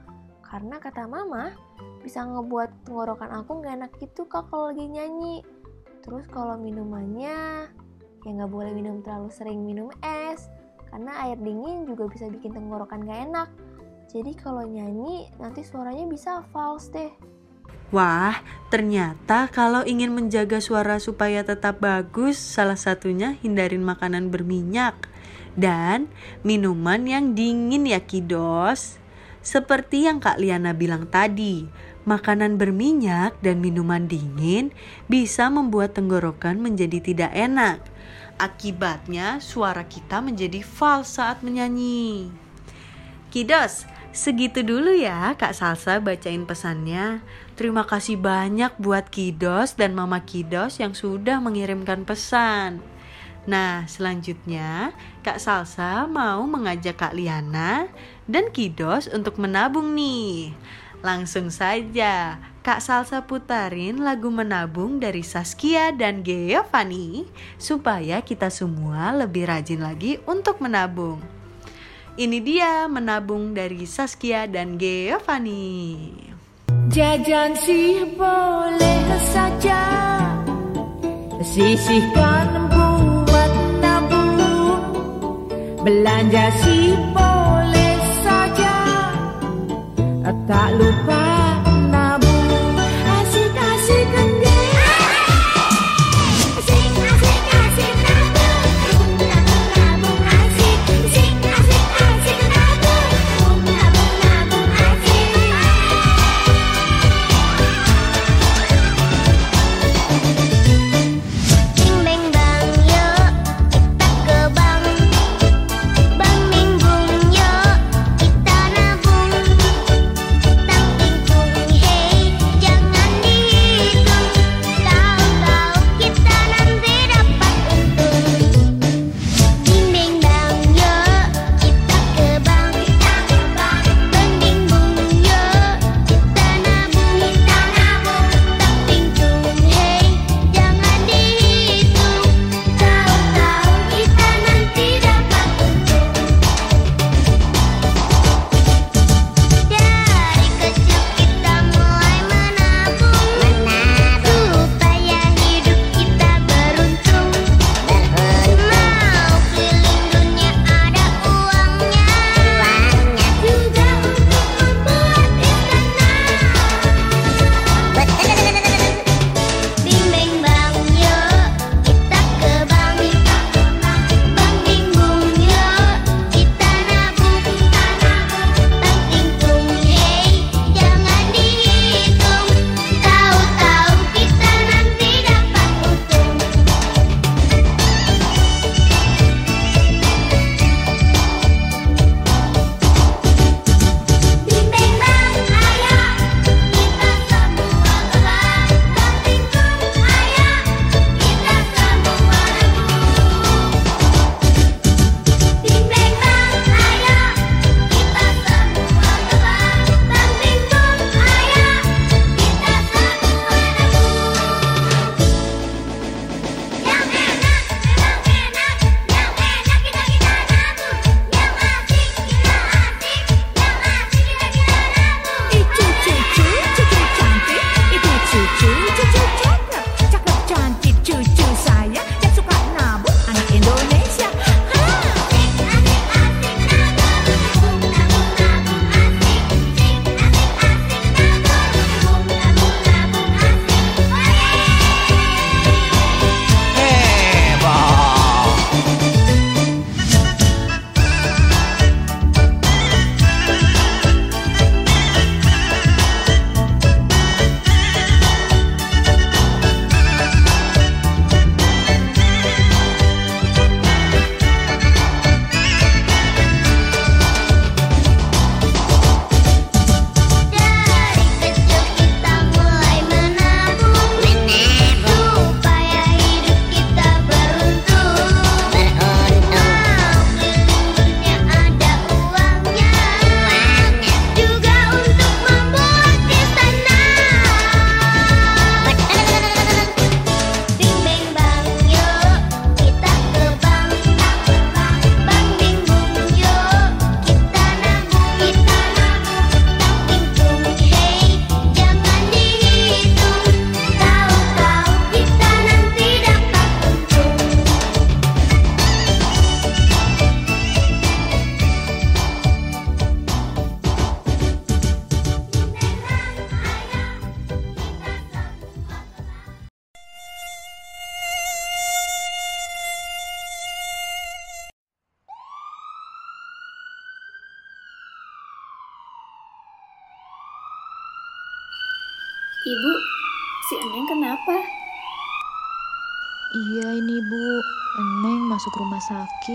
Karena 0.46 0.78
kata 0.78 1.10
mama, 1.10 1.58
bisa 2.06 2.22
ngebuat 2.22 2.86
tenggorokan 2.86 3.34
aku 3.34 3.58
nggak 3.58 3.82
enak 3.82 3.92
gitu 3.98 4.30
kak 4.30 4.46
kalau 4.46 4.70
lagi 4.70 4.86
nyanyi. 4.86 5.42
Terus 6.06 6.22
kalau 6.30 6.54
minumannya, 6.54 7.66
ya 8.22 8.30
nggak 8.30 8.52
boleh 8.52 8.70
minum 8.70 9.02
terlalu 9.02 9.28
sering 9.34 9.66
minum 9.66 9.90
es. 10.06 10.46
Karena 10.92 11.24
air 11.24 11.40
dingin 11.40 11.88
juga 11.88 12.04
bisa 12.12 12.28
bikin 12.28 12.52
tenggorokan 12.52 13.08
gak 13.08 13.20
enak. 13.32 13.48
Jadi 14.12 14.36
kalau 14.36 14.60
nyanyi 14.68 15.32
nanti 15.40 15.64
suaranya 15.64 16.04
bisa 16.04 16.44
false 16.52 16.92
deh. 16.92 17.12
Wah, 17.92 18.40
ternyata 18.68 19.48
kalau 19.48 19.84
ingin 19.84 20.12
menjaga 20.12 20.60
suara 20.60 21.00
supaya 21.00 21.44
tetap 21.44 21.80
bagus, 21.80 22.36
salah 22.40 22.76
satunya 22.76 23.36
hindarin 23.40 23.84
makanan 23.84 24.32
berminyak 24.32 25.08
dan 25.56 26.08
minuman 26.40 27.04
yang 27.04 27.36
dingin 27.36 27.84
ya 27.84 28.00
kidos. 28.00 28.96
Seperti 29.44 30.08
yang 30.08 30.24
Kak 30.24 30.40
Liana 30.40 30.72
bilang 30.72 31.04
tadi, 31.10 31.68
makanan 32.08 32.56
berminyak 32.56 33.36
dan 33.44 33.60
minuman 33.60 34.08
dingin 34.08 34.72
bisa 35.10 35.52
membuat 35.52 35.92
tenggorokan 35.92 36.64
menjadi 36.64 36.98
tidak 37.04 37.32
enak. 37.36 37.91
Akibatnya 38.42 39.38
suara 39.38 39.86
kita 39.86 40.18
menjadi 40.18 40.66
false 40.66 41.14
saat 41.14 41.46
menyanyi. 41.46 42.26
Kidos, 43.30 43.86
segitu 44.10 44.66
dulu 44.66 44.90
ya 44.98 45.38
Kak 45.38 45.54
Salsa 45.54 46.02
bacain 46.02 46.42
pesannya. 46.42 47.22
Terima 47.54 47.86
kasih 47.86 48.18
banyak 48.18 48.74
buat 48.82 49.06
Kidos 49.14 49.78
dan 49.78 49.94
Mama 49.94 50.26
Kidos 50.26 50.82
yang 50.82 50.90
sudah 50.90 51.38
mengirimkan 51.38 52.02
pesan. 52.02 52.82
Nah, 53.46 53.86
selanjutnya 53.86 54.90
Kak 55.22 55.38
Salsa 55.38 56.10
mau 56.10 56.42
mengajak 56.42 56.98
Kak 56.98 57.14
Liana 57.14 57.86
dan 58.26 58.50
Kidos 58.50 59.06
untuk 59.06 59.38
menabung 59.38 59.94
nih. 59.94 60.50
Langsung 60.98 61.46
saja, 61.54 62.42
Kak 62.62 62.78
Salsa 62.78 63.26
putarin 63.26 64.06
lagu 64.06 64.30
menabung 64.30 65.02
dari 65.02 65.26
Saskia 65.26 65.90
dan 65.90 66.22
Giovanni 66.22 67.26
supaya 67.58 68.22
kita 68.22 68.54
semua 68.54 69.10
lebih 69.10 69.50
rajin 69.50 69.82
lagi 69.82 70.22
untuk 70.30 70.62
menabung. 70.62 71.18
Ini 72.14 72.38
dia 72.38 72.86
menabung 72.86 73.50
dari 73.50 73.82
Saskia 73.82 74.46
dan 74.46 74.78
Giovanni. 74.78 76.14
Jajan 76.86 77.58
sih 77.58 78.04
boleh 78.14 79.02
saja 79.32 79.82
Sisihkan 81.40 82.68
buat 82.68 83.52
nabung 83.80 84.82
Belanja 85.80 86.52
sih 86.60 86.92
boleh 87.10 87.96
saja 88.20 88.76
Tak 90.44 90.68
lupa 90.76 91.31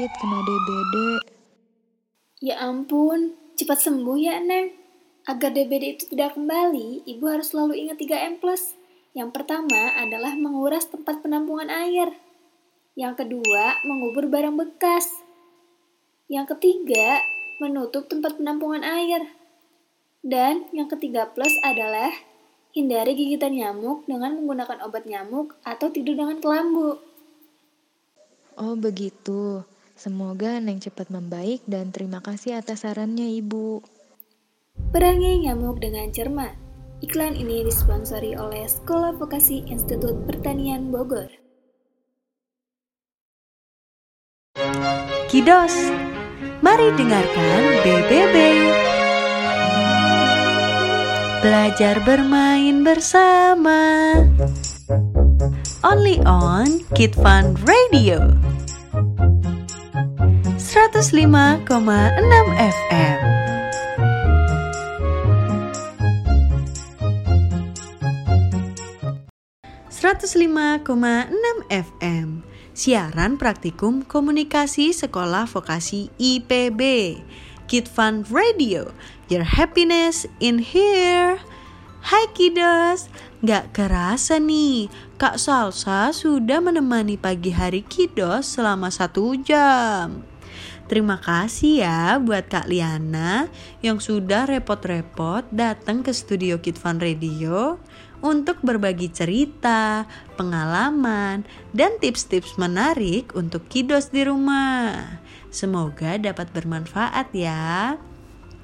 sakit 0.07 0.23
kena 0.23 0.39
DBD. 0.39 0.95
Ya 2.39 2.55
ampun, 2.63 3.35
cepat 3.59 3.83
sembuh 3.83 4.15
ya 4.15 4.39
Eneng. 4.39 4.71
Agar 5.27 5.51
DBD 5.51 5.99
itu 5.99 6.03
tidak 6.15 6.39
kembali, 6.39 7.03
ibu 7.03 7.27
harus 7.27 7.51
selalu 7.51 7.75
ingat 7.75 7.99
3M+. 7.99 8.39
Yang 9.11 9.29
pertama 9.35 9.91
adalah 9.99 10.31
menguras 10.39 10.87
tempat 10.87 11.19
penampungan 11.19 11.67
air. 11.67 12.15
Yang 12.95 13.19
kedua, 13.19 13.83
mengubur 13.83 14.31
barang 14.31 14.55
bekas. 14.55 15.11
Yang 16.31 16.55
ketiga, 16.55 17.19
menutup 17.59 18.07
tempat 18.07 18.39
penampungan 18.39 18.87
air. 18.87 19.27
Dan 20.23 20.71
yang 20.71 20.87
ketiga 20.87 21.27
plus 21.35 21.51
adalah 21.67 22.15
hindari 22.71 23.11
gigitan 23.11 23.59
nyamuk 23.59 24.07
dengan 24.07 24.39
menggunakan 24.39 24.87
obat 24.87 25.03
nyamuk 25.03 25.59
atau 25.67 25.91
tidur 25.91 26.15
dengan 26.15 26.39
kelambu. 26.39 26.95
Oh 28.55 28.73
begitu, 28.79 29.67
semoga 29.97 30.61
Neng 30.61 30.79
cepat 30.79 31.09
membaik 31.09 31.65
dan 31.65 31.91
terima 31.91 32.21
kasih 32.21 32.61
atas 32.61 32.85
sarannya 32.87 33.27
ibu. 33.41 33.83
Perangi 34.93 35.43
nyamuk 35.43 35.81
dengan 35.81 36.13
cermat. 36.13 36.53
Iklan 37.01 37.37
ini 37.37 37.61
disponsori 37.61 38.33
oleh 38.33 38.65
Sekolah 38.65 39.13
Vokasi 39.17 39.65
Institut 39.69 40.25
Pertanian 40.25 40.89
Bogor. 40.89 41.29
Kidos, 45.29 45.75
mari 46.65 46.89
dengarkan 46.97 47.61
BBB. 47.85 48.35
Belajar 51.45 52.01
bermain 52.01 52.81
bersama. 52.81 54.09
Only 55.85 56.17
on 56.25 56.81
Kid 56.97 57.13
Fun 57.13 57.53
Radio. 57.69 58.33
105,6 60.87 61.67
FM. 62.55 63.19
FM 71.67 72.27
Siaran 72.71 73.35
Praktikum 73.35 74.07
Komunikasi 74.07 74.95
Sekolah 74.95 75.43
Vokasi 75.43 76.07
IPB 76.15 76.81
Kid 77.67 77.91
Fun 77.91 78.23
Radio 78.31 78.95
Your 79.27 79.43
happiness 79.43 80.23
in 80.39 80.63
here. 80.63 81.43
Hai 81.99 82.31
Kidos 82.31 83.11
Gak 83.43 83.75
kerasa 83.75 84.39
nih 84.39 84.87
Kak 85.19 85.35
Salsa 85.35 86.15
sudah 86.15 86.63
menemani 86.63 87.19
pagi 87.19 87.51
hari 87.51 87.83
Kidos 87.83 88.55
selama 88.55 88.87
satu 88.87 89.35
jam 89.43 90.36
Terima 90.87 91.19
kasih 91.19 91.83
ya 91.83 92.15
buat 92.15 92.47
Kak 92.47 92.71
Liana 92.71 93.51
yang 93.83 93.99
sudah 93.99 94.47
repot-repot 94.47 95.43
datang 95.51 95.99
ke 95.99 96.15
studio 96.15 96.63
Kid 96.63 96.79
Fun 96.79 97.03
Radio 97.03 97.75
untuk 98.23 98.63
berbagi 98.63 99.11
cerita, 99.11 100.07
pengalaman, 100.39 101.43
dan 101.75 101.99
tips-tips 101.99 102.55
menarik 102.55 103.35
untuk 103.35 103.67
kidos 103.67 104.15
di 104.15 104.23
rumah. 104.23 105.19
Semoga 105.51 106.15
dapat 106.15 106.55
bermanfaat 106.55 107.35
ya. 107.35 107.99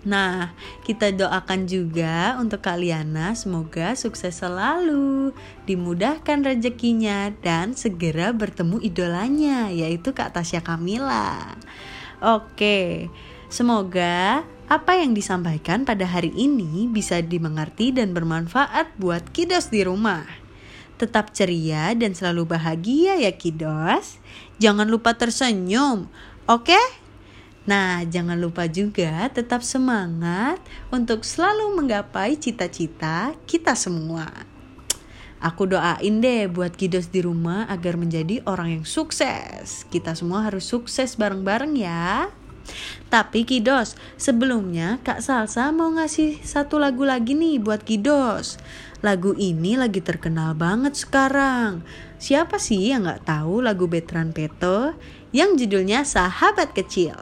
Nah, 0.07 0.51
kita 0.88 1.11
doakan 1.11 1.67
juga 1.67 2.39
untuk 2.39 2.63
Kak 2.63 2.80
Liana 2.80 3.36
semoga 3.36 3.99
sukses 3.99 4.39
selalu, 4.39 5.36
dimudahkan 5.67 6.43
rezekinya 6.43 7.36
dan 7.43 7.76
segera 7.76 8.32
bertemu 8.32 8.80
idolanya 8.80 9.67
yaitu 9.71 10.15
Kak 10.15 10.39
Tasya 10.39 10.63
Kamila. 10.63 11.59
Oke, 12.24 13.11
semoga 13.51 14.47
apa 14.71 14.95
yang 14.95 15.11
disampaikan 15.11 15.84
pada 15.84 16.07
hari 16.07 16.32
ini 16.32 16.88
bisa 16.88 17.19
dimengerti 17.19 17.91
dan 17.91 18.15
bermanfaat 18.15 18.95
buat 18.95 19.28
kidos 19.36 19.67
di 19.67 19.84
rumah. 19.84 20.24
Tetap 20.95 21.36
ceria 21.36 21.91
dan 21.91 22.15
selalu 22.15 22.47
bahagia 22.55 23.19
ya 23.19 23.36
kidos. 23.36 24.24
Jangan 24.55 24.88
lupa 24.88 25.19
tersenyum, 25.19 26.07
oke? 26.47 26.80
Nah, 27.67 28.07
jangan 28.07 28.39
lupa 28.39 28.71
juga 28.71 29.28
tetap 29.28 29.59
semangat 29.59 30.63
untuk 30.95 31.28
selalu 31.28 31.76
menggapai 31.76 32.39
cita-cita 32.39 33.36
kita 33.43 33.76
semua. 33.76 34.53
Aku 35.44 35.68
doain 35.68 36.24
deh 36.24 36.48
buat 36.48 36.72
Kidos 36.72 37.12
di 37.12 37.20
rumah 37.20 37.68
agar 37.68 38.00
menjadi 38.00 38.39
orang 38.48 38.80
yang 38.80 38.86
sukses. 38.88 39.84
Kita 39.91 40.16
semua 40.16 40.48
harus 40.48 40.64
sukses 40.64 41.20
bareng-bareng 41.20 41.76
ya. 41.76 42.32
Tapi 43.12 43.44
Kidos, 43.44 44.00
sebelumnya 44.16 45.04
Kak 45.04 45.20
Salsa 45.20 45.76
mau 45.76 45.91
ngasih 45.91 46.39
satu 46.48 46.80
lagu 46.80 47.04
lagi 47.04 47.36
nih 47.36 47.60
buat 47.60 47.84
Kidos. 47.84 48.56
Lagu 49.04 49.36
ini 49.36 49.76
lagi 49.76 50.00
terkenal 50.00 50.56
banget 50.56 50.96
sekarang. 50.96 51.84
Siapa 52.24 52.56
sih 52.56 52.96
yang 52.96 53.04
gak 53.04 53.28
tahu 53.28 53.60
lagu 53.60 53.91
Betran 53.91 54.32
Peto 54.32 54.96
yang 55.36 55.60
judulnya 55.60 56.08
Sahabat 56.08 56.72
Kecil? 56.72 57.20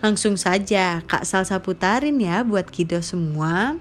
Langsung 0.00 0.40
saja 0.40 1.04
Kak 1.04 1.28
Salsa 1.28 1.60
putarin 1.60 2.16
ya 2.16 2.40
buat 2.40 2.72
Kidos 2.72 3.12
semua. 3.12 3.76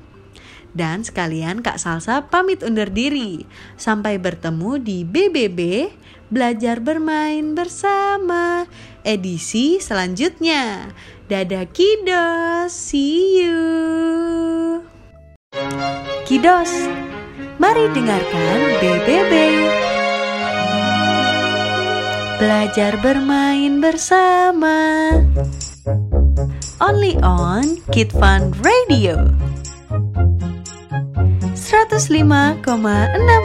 Dan 0.72 1.02
sekalian 1.02 1.66
Kak 1.66 1.82
Salsa 1.82 2.30
pamit 2.30 2.62
undur 2.62 2.88
diri. 2.88 3.46
Sampai 3.76 4.22
bertemu 4.22 4.78
di 4.80 5.02
BBB 5.04 5.90
Belajar 6.30 6.78
Bermain 6.78 7.58
Bersama 7.58 8.70
edisi 9.04 9.82
selanjutnya. 9.82 10.94
Dadah 11.30 11.66
Kidos, 11.70 12.74
see 12.74 13.42
you. 13.42 13.62
Kidos, 16.26 16.70
mari 17.62 17.86
dengarkan 17.94 18.58
BBB. 18.82 19.34
Belajar 22.40 22.96
bermain 23.04 23.84
bersama. 23.84 25.12
Only 26.80 27.20
on 27.20 27.84
Kid 27.92 28.16
Fun 28.16 28.56
Radio. 28.64 29.28
105,6 31.70 32.66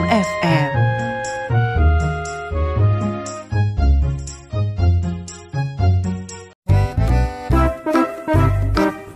FM. 0.09 0.70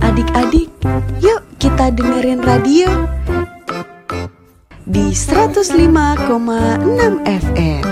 Adik-adik, 0.05 0.69
yuk 1.25 1.41
kita 1.57 1.89
dengerin 1.97 2.45
radio 2.45 3.09
di 4.85 5.17
105,6 5.17 7.25
FM. 7.25 7.85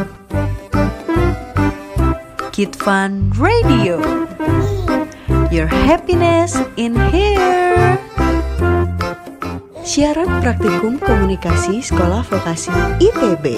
Kid 2.52 2.76
Fun 2.76 3.32
Radio. 3.40 4.04
Your 5.48 5.64
happiness 5.64 6.60
in 6.76 6.92
here. 7.08 7.96
Siaran 9.86 10.42
praktikum 10.42 10.98
komunikasi 10.98 11.78
Sekolah 11.78 12.26
Vokasi 12.26 12.74
IPB 12.98 13.54